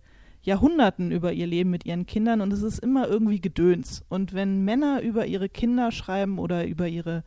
[0.42, 4.04] Jahrhunderten über ihr Leben mit ihren Kindern und es ist immer irgendwie Gedöns.
[4.08, 7.24] Und wenn Männer über ihre Kinder schreiben oder über ihre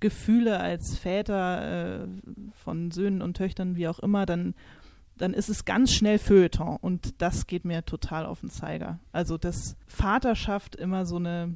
[0.00, 2.06] Gefühle als Väter äh,
[2.52, 4.54] von Söhnen und Töchtern, wie auch immer, dann,
[5.16, 8.98] dann ist es ganz schnell Feuilleton und das geht mir total auf den Zeiger.
[9.12, 11.54] Also, dass Vaterschaft immer so eine,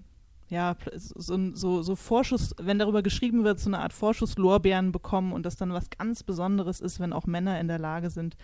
[0.48, 5.44] ja, so, so, so Vorschuss, wenn darüber geschrieben wird, so eine Art Vorschusslorbeeren bekommen und
[5.44, 8.36] das dann was ganz Besonderes ist, wenn auch Männer in der Lage sind,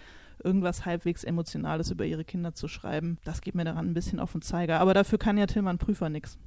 [0.43, 3.19] irgendwas halbwegs Emotionales über ihre Kinder zu schreiben.
[3.25, 4.81] Das geht mir daran ein bisschen auf den Zeiger.
[4.81, 6.39] Aber dafür kann ja Tillmann Prüfer nichts.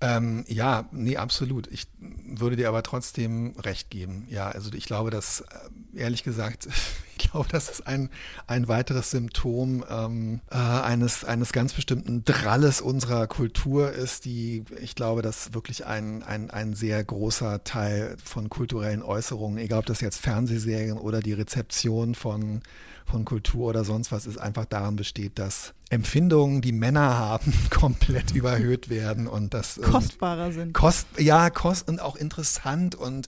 [0.00, 1.66] Ähm, ja, nee, absolut.
[1.68, 4.26] Ich würde dir aber trotzdem recht geben.
[4.30, 6.68] Ja, also ich glaube, dass, äh, ehrlich gesagt,
[7.16, 8.08] ich glaube, dass es ein,
[8.46, 14.94] ein weiteres Symptom ähm, äh, eines, eines ganz bestimmten Dralles unserer Kultur ist, die, ich
[14.94, 20.00] glaube, dass wirklich ein, ein, ein sehr großer Teil von kulturellen Äußerungen, egal ob das
[20.00, 22.62] jetzt Fernsehserien oder die Rezeption von
[23.08, 28.32] von Kultur oder sonst was ist einfach daran besteht, dass Empfindungen, die Männer haben, komplett
[28.32, 30.74] überhöht werden und das kostbarer sind.
[30.74, 33.26] Kost, ja, kost und auch interessant und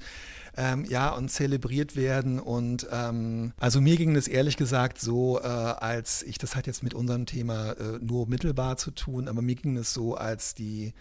[0.57, 2.39] ähm, ja, und zelebriert werden.
[2.39, 6.83] Und ähm, also mir ging es ehrlich gesagt so, äh, als ich, das hat jetzt
[6.83, 10.93] mit unserem Thema äh, nur mittelbar zu tun, aber mir ging es so, als die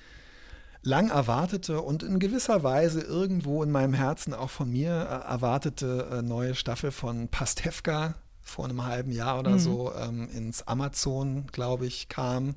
[0.81, 6.07] lang erwartete und in gewisser Weise irgendwo in meinem Herzen auch von mir äh, erwartete
[6.11, 8.15] äh, neue Staffel von Pastewka
[8.49, 9.59] vor einem halben Jahr oder mhm.
[9.59, 12.55] so ähm, ins Amazon, glaube ich, kam.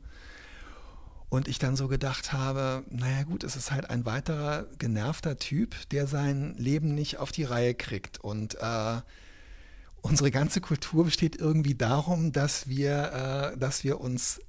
[1.28, 5.74] Und ich dann so gedacht habe, naja gut, es ist halt ein weiterer genervter Typ,
[5.88, 8.20] der sein Leben nicht auf die Reihe kriegt.
[8.20, 9.00] Und äh,
[10.02, 14.40] unsere ganze Kultur besteht irgendwie darum, dass wir, äh, dass wir uns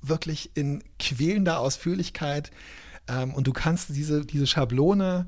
[0.00, 2.50] wirklich in quälender Ausführlichkeit
[3.08, 5.26] ähm, und du kannst diese, diese Schablone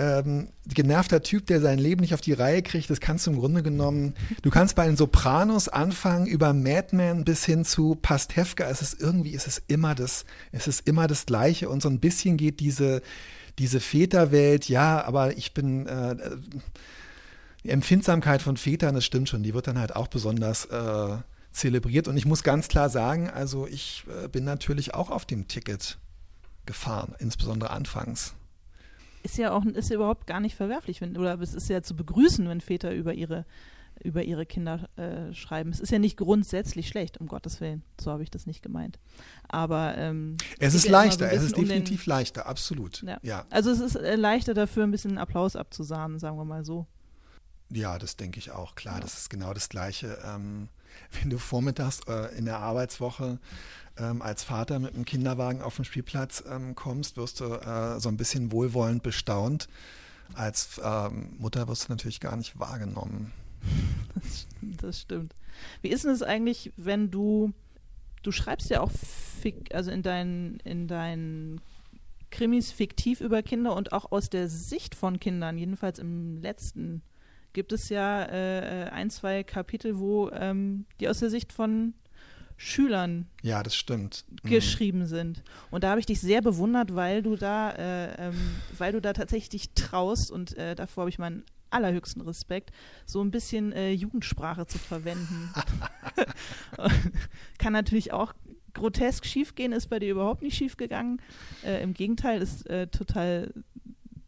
[0.00, 3.38] ähm, genervter Typ, der sein Leben nicht auf die Reihe kriegt, das kannst du im
[3.38, 8.80] Grunde genommen, du kannst bei den Sopranos anfangen, über Madman bis hin zu Pastewka, es
[8.80, 11.68] ist irgendwie, es ist immer das, es ist immer das Gleiche.
[11.68, 13.02] Und so ein bisschen geht diese,
[13.58, 16.16] diese Väterwelt, ja, aber ich bin, äh,
[17.62, 21.16] die Empfindsamkeit von Vätern, das stimmt schon, die wird dann halt auch besonders äh,
[21.52, 22.08] zelebriert.
[22.08, 25.98] Und ich muss ganz klar sagen, also ich äh, bin natürlich auch auf dem Ticket
[26.64, 28.34] gefahren, insbesondere anfangs
[29.22, 31.94] ist ja auch ist ja überhaupt gar nicht verwerflich, wenn, oder es ist ja zu
[31.94, 33.44] begrüßen, wenn Väter über ihre
[34.02, 35.70] über ihre Kinder äh, schreiben.
[35.70, 37.82] Es ist ja nicht grundsätzlich schlecht, um Gottes Willen.
[38.00, 38.98] So habe ich das nicht gemeint.
[39.48, 43.02] Aber ähm, es ist leichter, so es ist definitiv um den, leichter, absolut.
[43.02, 43.18] Ja.
[43.22, 43.44] ja.
[43.50, 46.86] Also es ist äh, leichter dafür, ein bisschen Applaus abzusahnen, sagen wir mal so.
[47.70, 48.74] Ja, das denke ich auch.
[48.74, 49.00] Klar, ja.
[49.00, 50.18] das ist genau das Gleiche.
[50.24, 50.68] Ähm,
[51.20, 53.38] wenn du vormittags äh, in der Arbeitswoche
[53.96, 58.08] ähm, als Vater mit einem Kinderwagen auf den Spielplatz ähm, kommst, wirst du äh, so
[58.08, 59.68] ein bisschen wohlwollend bestaunt.
[60.34, 63.32] Als ähm, Mutter wirst du natürlich gar nicht wahrgenommen.
[64.14, 65.34] Das, das stimmt.
[65.82, 67.52] Wie ist denn es eigentlich, wenn du,
[68.22, 68.90] du schreibst ja auch
[69.72, 71.60] also in deinen, in deinen
[72.30, 77.02] Krimis fiktiv über Kinder und auch aus der Sicht von Kindern, jedenfalls im letzten,
[77.52, 81.94] gibt es ja äh, ein, zwei Kapitel, wo ähm, die aus der Sicht von
[82.56, 84.26] Schülern ja, das stimmt.
[84.42, 84.50] Mhm.
[84.50, 85.42] geschrieben sind.
[85.70, 88.34] Und da habe ich dich sehr bewundert, weil du da, äh, ähm,
[88.76, 92.70] weil du da tatsächlich traust und äh, davor habe ich meinen allerhöchsten Respekt,
[93.06, 95.54] so ein bisschen äh, Jugendsprache zu verwenden.
[97.58, 98.34] Kann natürlich auch
[98.74, 101.20] grotesk schiefgehen, ist bei dir überhaupt nicht schiefgegangen.
[101.64, 103.52] Äh, Im Gegenteil, ist äh, total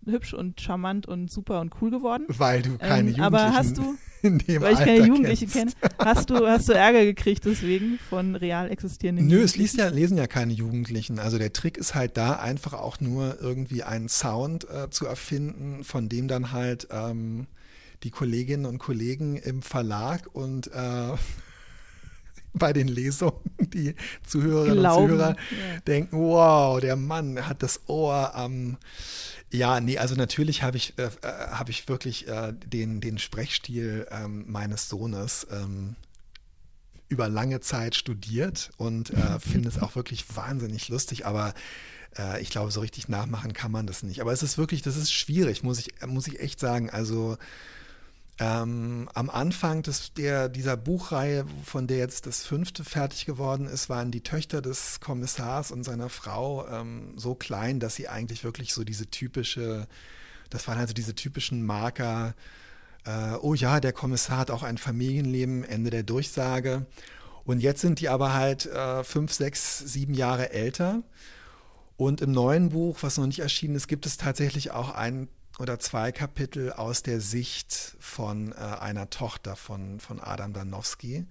[0.07, 2.25] hübsch und charmant und super und cool geworden.
[2.29, 5.51] Weil du keine ähm, Jugendlichen aber hast du, in dem weil ich Alter keine Jugendlichen
[5.51, 9.89] kenne, hast du, hast du Ärger gekriegt deswegen von real existierenden Nö, es liest ja,
[9.89, 11.19] lesen ja keine Jugendlichen.
[11.19, 15.85] Also der Trick ist halt da, einfach auch nur irgendwie einen Sound äh, zu erfinden,
[15.85, 17.47] von dem dann halt ähm,
[18.03, 21.17] die Kolleginnen und Kollegen im Verlag und äh,
[22.55, 23.95] bei den Lesungen, die
[24.27, 25.05] Zuhörerinnen Glauben.
[25.05, 25.81] und Zuhörer ja.
[25.87, 28.79] denken, wow, der Mann hat das Ohr am
[29.53, 31.11] ja, nee, also natürlich habe ich, äh, äh,
[31.51, 35.95] hab ich wirklich äh, den, den Sprechstil ähm, meines Sohnes ähm,
[37.11, 41.53] über lange Zeit studiert und äh, finde es auch wirklich wahnsinnig lustig, aber
[42.19, 44.23] äh, ich glaube, so richtig nachmachen kann man das nicht.
[44.23, 46.89] Aber es ist wirklich, das ist schwierig, muss ich, muss ich echt sagen.
[46.89, 47.37] Also
[48.39, 53.89] ähm, am Anfang des, der, dieser Buchreihe, von der jetzt das fünfte fertig geworden ist,
[53.89, 58.73] waren die Töchter des Kommissars und seiner Frau ähm, so klein, dass sie eigentlich wirklich
[58.73, 59.87] so diese typische,
[60.51, 62.35] das waren also diese typischen Marker,
[63.05, 66.87] äh, oh ja, der Kommissar hat auch ein Familienleben, Ende der Durchsage.
[67.45, 71.03] Und jetzt sind die aber halt äh, fünf, sechs, sieben Jahre älter.
[71.97, 75.79] Und im neuen Buch, was noch nicht erschienen ist, gibt es tatsächlich auch ein oder
[75.79, 81.27] zwei Kapitel aus der Sicht von äh, einer Tochter von, von Adam Danowski.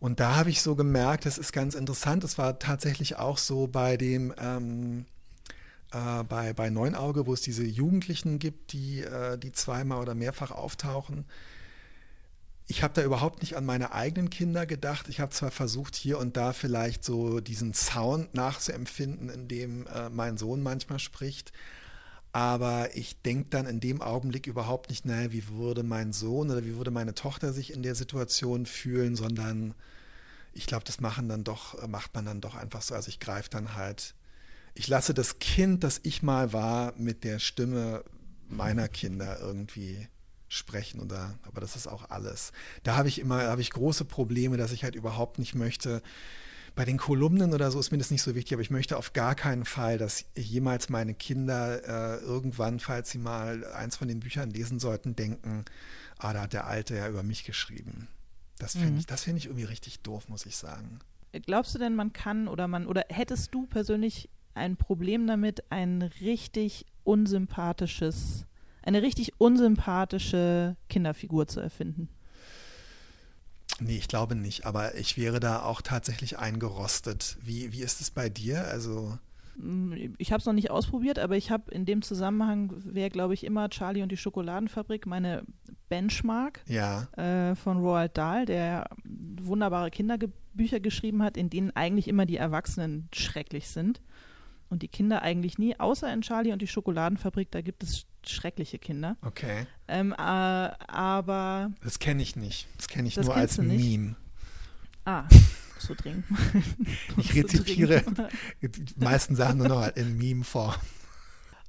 [0.00, 2.22] Und da habe ich so gemerkt, das ist ganz interessant.
[2.24, 5.06] Es war tatsächlich auch so bei dem, ähm,
[5.92, 10.50] äh, bei, bei Neunauge, wo es diese Jugendlichen gibt, die, äh, die zweimal oder mehrfach
[10.50, 11.24] auftauchen.
[12.70, 15.08] Ich habe da überhaupt nicht an meine eigenen Kinder gedacht.
[15.08, 20.10] Ich habe zwar versucht, hier und da vielleicht so diesen Sound nachzuempfinden, in dem äh,
[20.10, 21.52] mein Sohn manchmal spricht.
[22.32, 26.64] Aber ich denke dann in dem Augenblick überhaupt nicht, naja, wie würde mein Sohn oder
[26.64, 29.74] wie würde meine Tochter sich in der Situation fühlen, sondern
[30.52, 32.94] ich glaube, das machen dann doch, macht man dann doch einfach so.
[32.94, 34.14] Also ich greife dann halt,
[34.74, 38.04] ich lasse das Kind, das ich mal war, mit der Stimme
[38.48, 40.08] meiner Kinder irgendwie
[40.48, 42.52] sprechen oder aber das ist auch alles.
[42.82, 46.02] Da habe ich immer, habe ich große Probleme, dass ich halt überhaupt nicht möchte,
[46.74, 49.12] bei den Kolumnen oder so ist mir das nicht so wichtig, aber ich möchte auf
[49.12, 54.20] gar keinen Fall, dass jemals meine Kinder äh, irgendwann, falls sie mal eins von den
[54.20, 55.64] Büchern lesen sollten, denken,
[56.18, 58.08] ah, da hat der Alte ja über mich geschrieben.
[58.58, 58.98] Das finde mhm.
[58.98, 61.00] ich, das ich irgendwie richtig doof, muss ich sagen.
[61.32, 66.02] Glaubst du denn, man kann oder man oder hättest du persönlich ein Problem damit, ein
[66.20, 68.46] richtig unsympathisches,
[68.82, 72.08] eine richtig unsympathische Kinderfigur zu erfinden?
[73.80, 77.38] Nee, ich glaube nicht, aber ich wäre da auch tatsächlich eingerostet.
[77.42, 78.66] Wie, wie ist es bei dir?
[78.66, 79.16] Also
[79.56, 83.34] mm, ich habe es noch nicht ausprobiert, aber ich habe in dem Zusammenhang wäre, glaube
[83.34, 85.44] ich, immer Charlie und die Schokoladenfabrik meine
[85.88, 87.08] Benchmark ja.
[87.16, 93.08] äh, von Roald Dahl, der wunderbare Kinderbücher geschrieben hat, in denen eigentlich immer die Erwachsenen
[93.12, 94.00] schrecklich sind
[94.70, 98.78] und die Kinder eigentlich nie, außer in Charlie und die Schokoladenfabrik, da gibt es schreckliche
[98.78, 99.16] Kinder.
[99.22, 99.66] Okay.
[99.86, 101.72] Ähm, äh, aber.
[101.82, 102.68] Das kenne ich nicht.
[102.76, 104.16] Das kenne ich nur als Meme.
[105.04, 105.24] Ah,
[105.78, 106.24] so dringend.
[107.16, 108.04] ich rezipiere
[108.60, 110.74] die meisten Sachen nur noch in Meme-Form.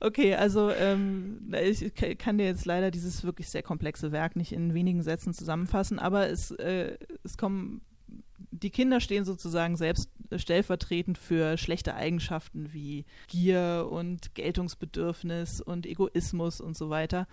[0.01, 4.73] Okay, also ähm, ich kann dir jetzt leider dieses wirklich sehr komplexe Werk nicht in
[4.73, 7.81] wenigen Sätzen zusammenfassen, aber es, äh, es kommen
[8.63, 16.61] die Kinder stehen sozusagen selbst stellvertretend für schlechte Eigenschaften wie Gier und Geltungsbedürfnis und Egoismus
[16.61, 17.27] und so weiter.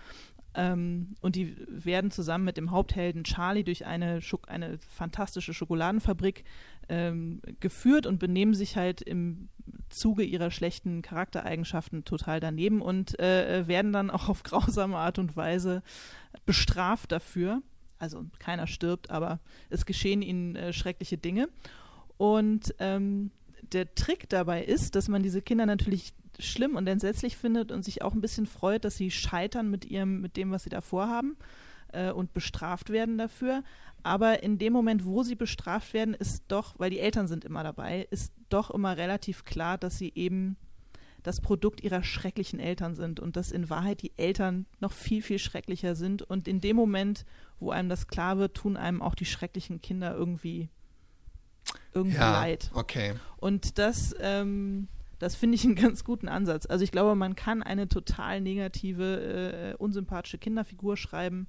[0.55, 6.45] Ähm, und die werden zusammen mit dem Haupthelden Charlie durch eine, eine fantastische Schokoladenfabrik
[6.89, 9.49] ähm, geführt und benehmen sich halt im
[9.91, 15.37] Zuge ihrer schlechten Charaktereigenschaften total daneben und äh, werden dann auch auf grausame Art und
[15.37, 15.83] Weise
[16.47, 17.63] bestraft dafür
[17.99, 21.49] also keiner stirbt, aber es geschehen ihnen äh, schreckliche Dinge.
[22.17, 23.31] Und ähm,
[23.73, 28.03] der Trick dabei ist, dass man diese Kinder natürlich schlimm und entsetzlich findet und sich
[28.03, 31.37] auch ein bisschen freut, dass sie scheitern mit ihrem, mit dem, was sie da vorhaben
[31.93, 33.63] äh, und bestraft werden dafür.
[34.03, 37.63] Aber in dem Moment, wo sie bestraft werden, ist doch, weil die Eltern sind immer
[37.63, 40.57] dabei, ist doch immer relativ klar, dass sie eben
[41.27, 45.41] das Produkt ihrer schrecklichen Eltern sind und dass in Wahrheit die Eltern noch viel, viel
[45.41, 46.23] schrecklicher sind.
[46.23, 47.27] Und in dem Moment,
[47.59, 50.69] wo einem das klar wird, tun einem auch die schrecklichen Kinder irgendwie,
[51.93, 52.71] irgendwie ja, leid.
[52.75, 53.15] Okay.
[53.39, 54.87] Und das, ähm,
[55.19, 56.65] das finde ich einen ganz guten Ansatz.
[56.65, 61.49] Also ich glaube, man kann eine total negative, äh, unsympathische Kinderfigur schreiben.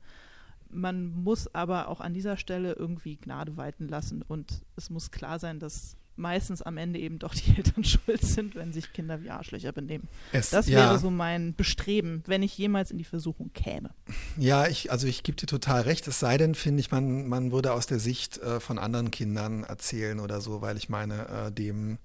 [0.71, 5.37] Man muss aber auch an dieser Stelle irgendwie Gnade walten lassen und es muss klar
[5.37, 9.29] sein, dass meistens am Ende eben doch die Eltern schuld sind, wenn sich Kinder wie
[9.29, 10.07] Arschlöcher benehmen.
[10.31, 10.97] Es, das wäre ja.
[10.97, 13.91] so mein Bestreben, wenn ich jemals in die Versuchung käme.
[14.37, 16.07] Ja, ich, also ich gebe dir total recht.
[16.07, 19.63] Es sei denn, finde ich, man, man würde aus der Sicht äh, von anderen Kindern
[19.63, 21.97] erzählen oder so, weil ich meine, äh, dem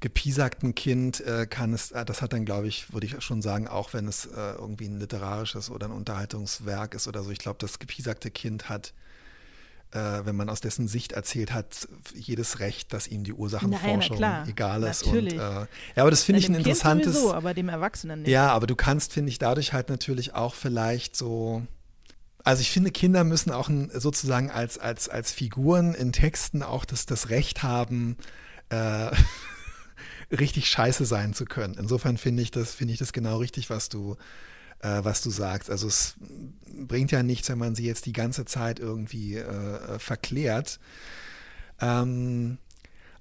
[0.00, 3.66] gepiesagten Kind äh, kann es, äh, das hat dann, glaube ich, würde ich schon sagen,
[3.66, 7.58] auch wenn es äh, irgendwie ein literarisches oder ein Unterhaltungswerk ist oder so, ich glaube,
[7.60, 8.92] das gepiesagte Kind hat
[9.92, 14.48] äh, wenn man aus dessen Sicht erzählt hat, jedes Recht, dass ihm die Ursachenforschung Nein,
[14.48, 15.06] egal ist.
[15.06, 15.34] Natürlich.
[15.34, 15.66] Und, äh, ja,
[15.96, 17.14] aber das finde ich ein interessantes.
[17.14, 18.30] Sowieso, aber dem Erwachsenen nicht.
[18.30, 21.62] Ja, aber du kannst, finde ich, dadurch halt natürlich auch vielleicht so
[22.46, 26.84] also ich finde, Kinder müssen auch ein, sozusagen als, als, als Figuren in Texten auch
[26.84, 28.16] das, das Recht haben,
[28.68, 29.10] äh,
[30.30, 31.74] richtig scheiße sein zu können.
[31.76, 34.16] Insofern finde ich das, finde ich das genau richtig, was du,
[34.80, 35.70] äh, was du sagst.
[35.70, 36.14] Also es
[36.86, 40.78] bringt ja nichts, wenn man sie jetzt die ganze Zeit irgendwie äh, verklärt.
[41.80, 42.58] Ähm,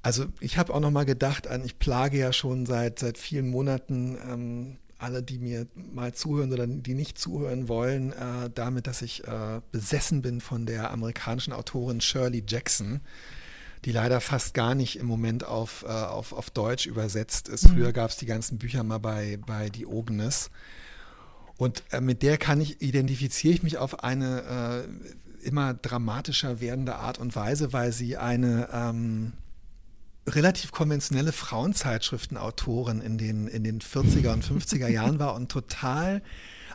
[0.02, 3.50] also ich habe auch noch mal gedacht an, ich plage ja schon seit, seit vielen
[3.50, 9.02] Monaten ähm, alle, die mir mal zuhören oder die nicht zuhören wollen, äh, damit, dass
[9.02, 13.02] ich äh, besessen bin von der amerikanischen Autorin Shirley Jackson,
[13.84, 17.68] die leider fast gar nicht im Moment auf, äh, auf, auf Deutsch übersetzt ist.
[17.68, 17.74] Mhm.
[17.74, 20.50] Früher gab es die ganzen Bücher mal bei, bei Diogenes.
[21.58, 24.86] Und äh, mit der kann ich, identifiziere ich mich auf eine
[25.44, 29.34] äh, immer dramatischer werdende Art und Weise, weil sie eine ähm,
[30.28, 36.22] relativ konventionelle Frauenzeitschriftenautorin in den, in den 40er und 50er Jahren war und total,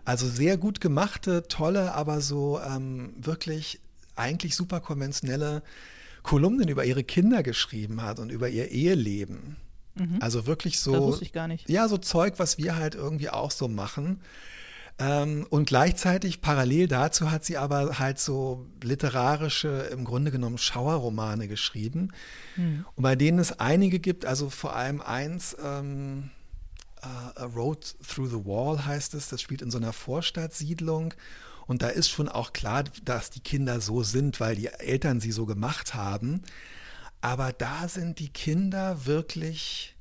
[0.05, 3.81] also sehr gut gemachte, tolle, aber so ähm, wirklich
[4.17, 5.63] eigentlich super konventionelle
[6.23, 9.57] Kolumnen über ihre Kinder geschrieben hat und über ihr Eheleben.
[9.95, 10.19] Mhm.
[10.21, 10.93] Also wirklich so.
[10.93, 11.69] Das wusste ich gar nicht.
[11.69, 14.21] Ja, so Zeug, was wir halt irgendwie auch so machen.
[15.01, 21.49] Ähm, und gleichzeitig parallel dazu hat sie aber halt so literarische, im Grunde genommen Schauerromane
[21.49, 22.13] geschrieben.
[22.57, 22.85] Hm.
[22.95, 26.31] Und bei denen es einige gibt, also vor allem eins, ähm,
[27.03, 31.15] uh, A Road Through the Wall heißt es, das spielt in so einer Vorstadtsiedlung.
[31.67, 35.33] Und da ist schon auch klar, dass die Kinder so sind, weil die Eltern sie
[35.33, 36.43] so gemacht haben.
[37.23, 39.97] Aber da sind die Kinder wirklich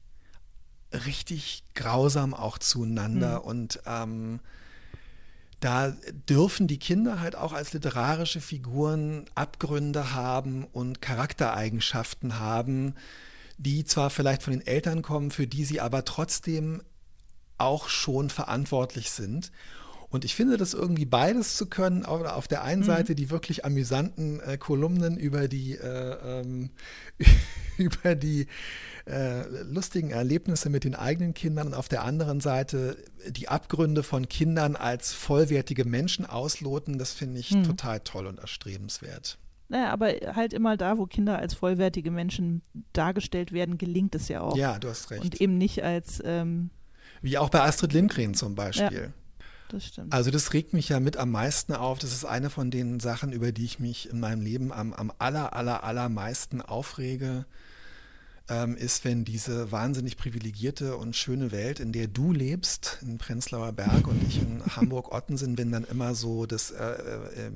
[1.06, 3.43] richtig grausam auch zueinander hm.
[3.43, 4.39] und ähm,
[5.60, 5.93] da
[6.30, 12.95] dürfen die Kinder halt auch als literarische Figuren Abgründe haben und Charaktereigenschaften haben,
[13.57, 16.82] die zwar vielleicht von den Eltern kommen, für die sie aber trotzdem
[17.57, 19.51] auch schon verantwortlich sind.
[20.10, 22.03] Und ich finde das irgendwie beides zu können.
[22.05, 22.86] Auf der einen mhm.
[22.86, 26.72] Seite die wirklich amüsanten äh, Kolumnen über die, äh, ähm,
[27.78, 28.47] über die
[29.05, 32.97] äh, lustigen Erlebnisse mit den eigenen Kindern und auf der anderen Seite
[33.28, 37.64] die Abgründe von Kindern als vollwertige Menschen ausloten, das finde ich mhm.
[37.64, 39.38] total toll und erstrebenswert.
[39.68, 44.41] Naja, aber halt immer da, wo Kinder als vollwertige Menschen dargestellt werden, gelingt es ja
[44.41, 44.57] auch.
[44.57, 45.24] Ja, du hast recht.
[45.24, 46.20] Und eben nicht als.
[46.26, 46.72] Ähm,
[47.22, 49.03] Wie auch bei Astrid Lindgren zum Beispiel.
[49.03, 49.14] Ja.
[49.70, 50.11] Das stimmt.
[50.11, 51.99] Also das regt mich ja mit am meisten auf.
[51.99, 55.13] Das ist eine von den Sachen, über die ich mich in meinem Leben am, am
[55.20, 57.45] aller, aller, allermeisten aufrege
[58.49, 63.72] ähm, ist, wenn diese wahnsinnig privilegierte und schöne Welt, in der du lebst, in Prenzlauer
[63.72, 67.51] Berg und ich in Hamburg-Ottensen, wenn dann immer so das äh, äh,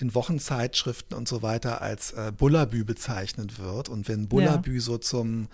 [0.00, 4.80] in Wochenzeitschriften und so weiter als äh, Bullabü bezeichnet wird und wenn Bullabü ja.
[4.80, 5.48] so zum,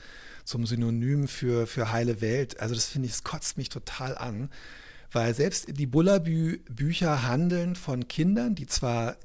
[0.44, 4.50] zum Synonym für, für heile Welt, also das finde ich, es kotzt mich total an,
[5.14, 9.16] weil selbst die Bullabü-Bücher handeln von Kindern, die zwar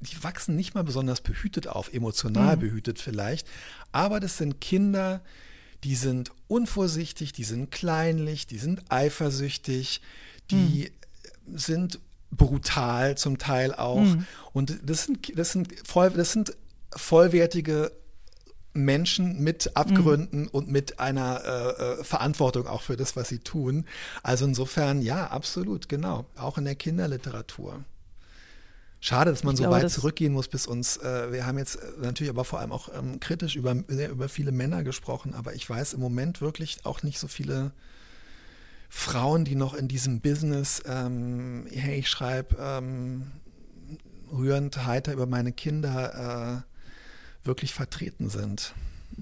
[0.00, 2.60] die wachsen nicht mal besonders behütet auf, emotional mhm.
[2.60, 3.46] behütet vielleicht,
[3.92, 5.22] aber das sind Kinder,
[5.82, 10.00] die sind unvorsichtig, die sind kleinlich, die sind eifersüchtig,
[10.50, 10.90] die
[11.46, 11.58] mhm.
[11.58, 14.00] sind brutal zum Teil auch.
[14.00, 14.26] Mhm.
[14.52, 16.56] Und das sind, das sind voll, das sind
[16.96, 17.92] vollwertige
[18.74, 20.48] Menschen mit Abgründen mhm.
[20.48, 23.86] und mit einer äh, äh, Verantwortung auch für das, was sie tun.
[24.22, 26.26] Also insofern, ja, absolut, genau.
[26.36, 27.84] Auch in der Kinderliteratur.
[29.00, 30.96] Schade, dass man ich so glaube, weit zurückgehen muss bis uns.
[30.96, 34.50] Äh, wir haben jetzt äh, natürlich aber vor allem auch ähm, kritisch über, über viele
[34.50, 37.72] Männer gesprochen, aber ich weiß im Moment wirklich auch nicht so viele
[38.88, 43.26] Frauen, die noch in diesem Business, ähm, hey, ich schreibe ähm,
[44.32, 46.73] rührend heiter über meine Kinder, äh,
[47.44, 48.74] wirklich vertreten sind.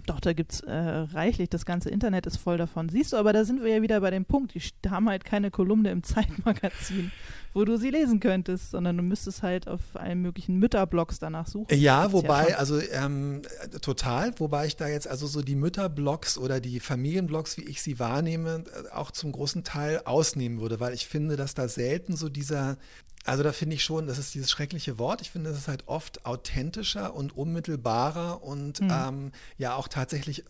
[0.06, 1.50] Doch, da gibt es äh, reichlich.
[1.50, 2.88] Das ganze Internet ist voll davon.
[2.88, 4.54] Siehst du, aber da sind wir ja wieder bei dem Punkt.
[4.54, 7.12] Die haben halt keine Kolumne im Zeitmagazin
[7.54, 11.78] wo du sie lesen könntest, sondern du müsstest halt auf allen möglichen Mütterblogs danach suchen.
[11.78, 13.42] Ja, wobei, ja also ähm,
[13.80, 17.98] total, wobei ich da jetzt also so die Mütterblogs oder die Familienblogs, wie ich sie
[17.98, 22.78] wahrnehme, auch zum großen Teil ausnehmen würde, weil ich finde, dass da selten so dieser,
[23.24, 25.84] also da finde ich schon, das ist dieses schreckliche Wort, ich finde, das ist halt
[25.86, 28.90] oft authentischer und unmittelbarer und hm.
[28.90, 30.44] ähm, ja auch tatsächlich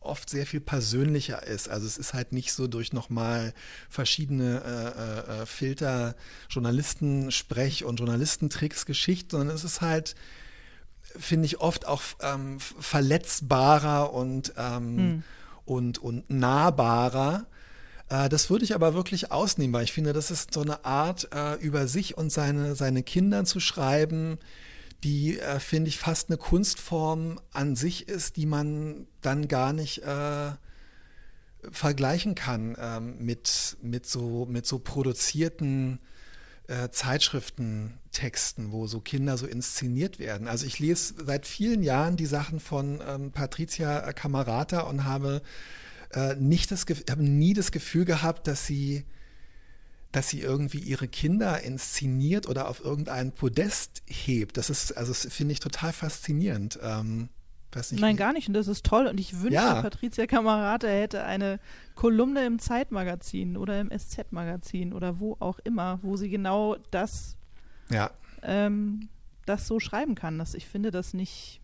[0.00, 1.68] oft sehr viel persönlicher ist.
[1.68, 3.52] Also es ist halt nicht so durch nochmal
[3.88, 6.16] verschiedene äh, äh, äh Filter,
[6.48, 10.14] Journalistensprech und Journalistentricks Geschichte, sondern es ist halt,
[11.18, 15.22] finde ich, oft auch ähm, verletzbarer und, ähm, hm.
[15.66, 17.46] und, und nahbarer.
[18.08, 21.28] Äh, das würde ich aber wirklich ausnehmen, weil ich finde, das ist so eine Art,
[21.34, 24.38] äh, über sich und seine, seine Kinder zu schreiben,
[25.04, 30.02] die, äh, finde ich, fast eine Kunstform an sich ist, die man dann gar nicht
[30.02, 30.52] äh,
[31.70, 36.00] vergleichen kann ähm, mit, mit, so, mit so produzierten
[36.68, 40.48] äh, Zeitschriftentexten, wo so Kinder so inszeniert werden.
[40.48, 45.42] Also ich lese seit vielen Jahren die Sachen von ähm, Patricia Camarata und habe
[46.12, 49.04] äh, nicht das, habe nie das Gefühl gehabt, dass sie
[50.12, 54.56] dass sie irgendwie ihre Kinder inszeniert oder auf irgendein Podest hebt.
[54.56, 56.78] Das ist, also das finde ich total faszinierend.
[56.82, 57.28] Ähm,
[57.74, 58.48] nicht, Nein, gar nicht.
[58.48, 59.06] Und das ist toll.
[59.06, 59.80] Und ich wünsche, ja.
[59.80, 61.60] Patricia Kamerata hätte eine
[61.94, 67.36] Kolumne im Zeitmagazin oder im SZ-Magazin oder wo auch immer, wo sie genau das,
[67.88, 68.10] ja.
[68.42, 69.08] ähm,
[69.46, 70.38] das so schreiben kann.
[70.38, 71.60] Dass ich finde das nicht.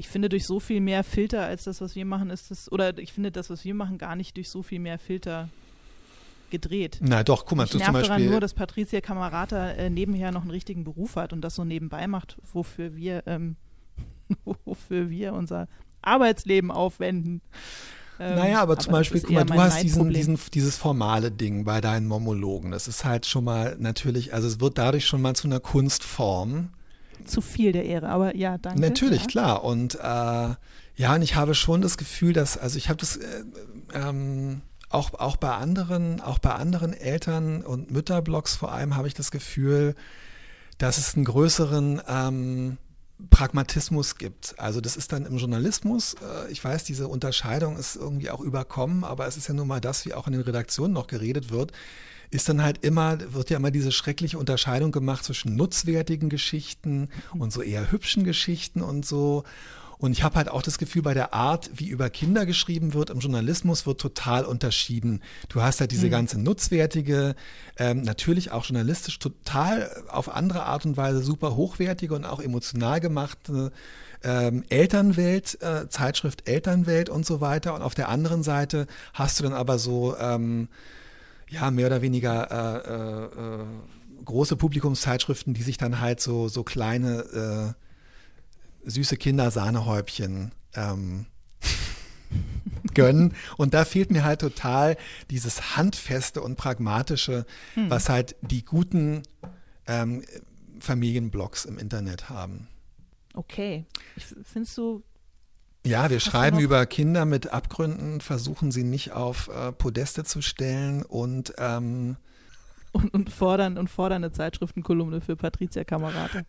[0.00, 2.96] Ich finde durch so viel mehr Filter als das, was wir machen, ist das, oder
[2.98, 5.48] ich finde das, was wir machen, gar nicht durch so viel mehr Filter
[6.50, 6.98] gedreht.
[7.00, 8.08] Na doch, guck mal, ich du zum Beispiel.
[8.08, 11.64] daran nur, dass Patricia Kamerata äh, nebenher noch einen richtigen Beruf hat und das so
[11.64, 13.56] nebenbei macht, wofür wir, ähm,
[14.64, 15.68] wofür wir unser
[16.02, 17.40] Arbeitsleben aufwenden.
[18.20, 21.64] Ähm, naja, aber, aber zum Beispiel, guck mal, du hast diesen, diesen, dieses formale Ding
[21.64, 22.72] bei deinen Monologen.
[22.72, 26.70] Das ist halt schon mal natürlich, also es wird dadurch schon mal zu einer Kunstform.
[27.24, 28.80] Zu viel der Ehre, aber ja, danke.
[28.80, 29.26] Natürlich, ja.
[29.26, 29.64] klar.
[29.64, 30.54] Und äh,
[30.98, 33.44] ja, und ich habe schon das Gefühl, dass, also ich habe das, äh,
[33.94, 39.14] ähm, auch, auch bei anderen, auch bei anderen Eltern- und Mütterblogs vor allem habe ich
[39.14, 39.94] das Gefühl,
[40.78, 42.78] dass es einen größeren ähm,
[43.30, 44.54] Pragmatismus gibt.
[44.58, 49.04] Also das ist dann im Journalismus, äh, ich weiß, diese Unterscheidung ist irgendwie auch überkommen,
[49.04, 51.72] aber es ist ja nun mal das, wie auch in den Redaktionen noch geredet wird,
[52.30, 57.52] ist dann halt immer, wird ja immer diese schreckliche Unterscheidung gemacht zwischen nutzwertigen Geschichten und
[57.52, 59.44] so eher hübschen Geschichten und so.
[59.98, 63.10] Und ich habe halt auch das Gefühl, bei der Art, wie über Kinder geschrieben wird,
[63.10, 65.20] im Journalismus wird total unterschieden.
[65.48, 66.10] Du hast halt diese mhm.
[66.12, 67.34] ganze nutzwertige,
[67.78, 73.00] ähm, natürlich auch journalistisch total auf andere Art und Weise super hochwertige und auch emotional
[73.00, 73.72] gemachte
[74.22, 77.74] ähm, Elternwelt, äh, Zeitschrift Elternwelt und so weiter.
[77.74, 80.68] Und auf der anderen Seite hast du dann aber so, ähm,
[81.48, 83.64] ja, mehr oder weniger äh, äh, äh
[84.24, 87.87] große Publikumszeitschriften, die sich dann halt so, so kleine äh,
[88.84, 91.26] süße Kinder Sahnehäubchen ähm,
[92.94, 93.34] gönnen.
[93.56, 94.96] Und da fehlt mir halt total
[95.30, 97.90] dieses Handfeste und Pragmatische, hm.
[97.90, 99.22] was halt die guten
[99.86, 100.22] ähm,
[100.80, 102.68] Familienblogs im Internet haben.
[103.34, 103.84] Okay.
[104.44, 105.02] Findest du.
[105.86, 111.02] Ja, wir schreiben über Kinder mit Abgründen, versuchen sie nicht auf äh, Podeste zu stellen
[111.02, 112.16] und ähm,
[112.92, 116.46] und, und, fordern und fordern eine Zeitschriftenkolumne für Patricia Kamerate.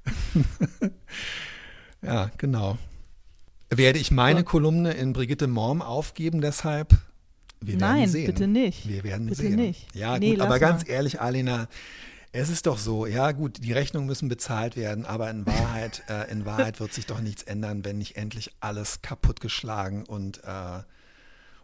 [2.02, 2.78] Ja, genau.
[3.70, 4.44] Werde ich meine ja.
[4.44, 6.98] Kolumne in Brigitte Morm aufgeben, deshalb?
[7.62, 8.26] Wir Nein, sehen.
[8.28, 8.88] bitte nicht.
[8.88, 9.56] Wir werden bitte sehen.
[9.56, 9.94] Nicht.
[9.94, 11.68] Ja, nee, gut, aber ganz ehrlich, Alina,
[12.32, 16.32] es ist doch so, ja gut, die Rechnungen müssen bezahlt werden, aber in Wahrheit, äh,
[16.32, 20.84] in Wahrheit wird sich doch nichts ändern, wenn nicht endlich alles kaputtgeschlagen und, äh,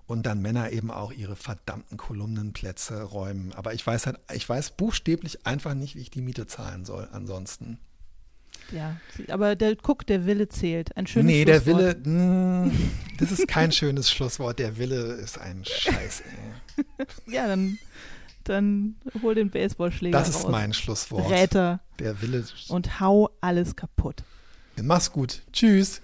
[0.05, 3.53] und dann Männer eben auch ihre verdammten Kolumnenplätze räumen.
[3.53, 7.07] Aber ich weiß halt, ich weiß buchstäblich einfach nicht, wie ich die Miete zahlen soll
[7.11, 7.79] ansonsten.
[8.71, 8.97] Ja,
[9.29, 10.95] aber der guck, der Wille zählt.
[10.97, 11.77] Ein schönes nee, Schlusswort.
[11.77, 12.71] Nee, der Wille, mh,
[13.19, 14.59] das ist kein schönes Schlusswort.
[14.59, 16.85] Der Wille ist ein Scheiß, ey.
[17.33, 17.77] ja, dann,
[18.43, 20.51] dann hol den Baseballschläger Das ist raus.
[20.51, 21.29] mein Schlusswort.
[21.29, 21.79] Räter.
[21.99, 22.43] Der Wille.
[22.69, 24.23] Und hau alles kaputt.
[24.81, 25.41] Mach's gut.
[25.53, 26.01] Tschüss.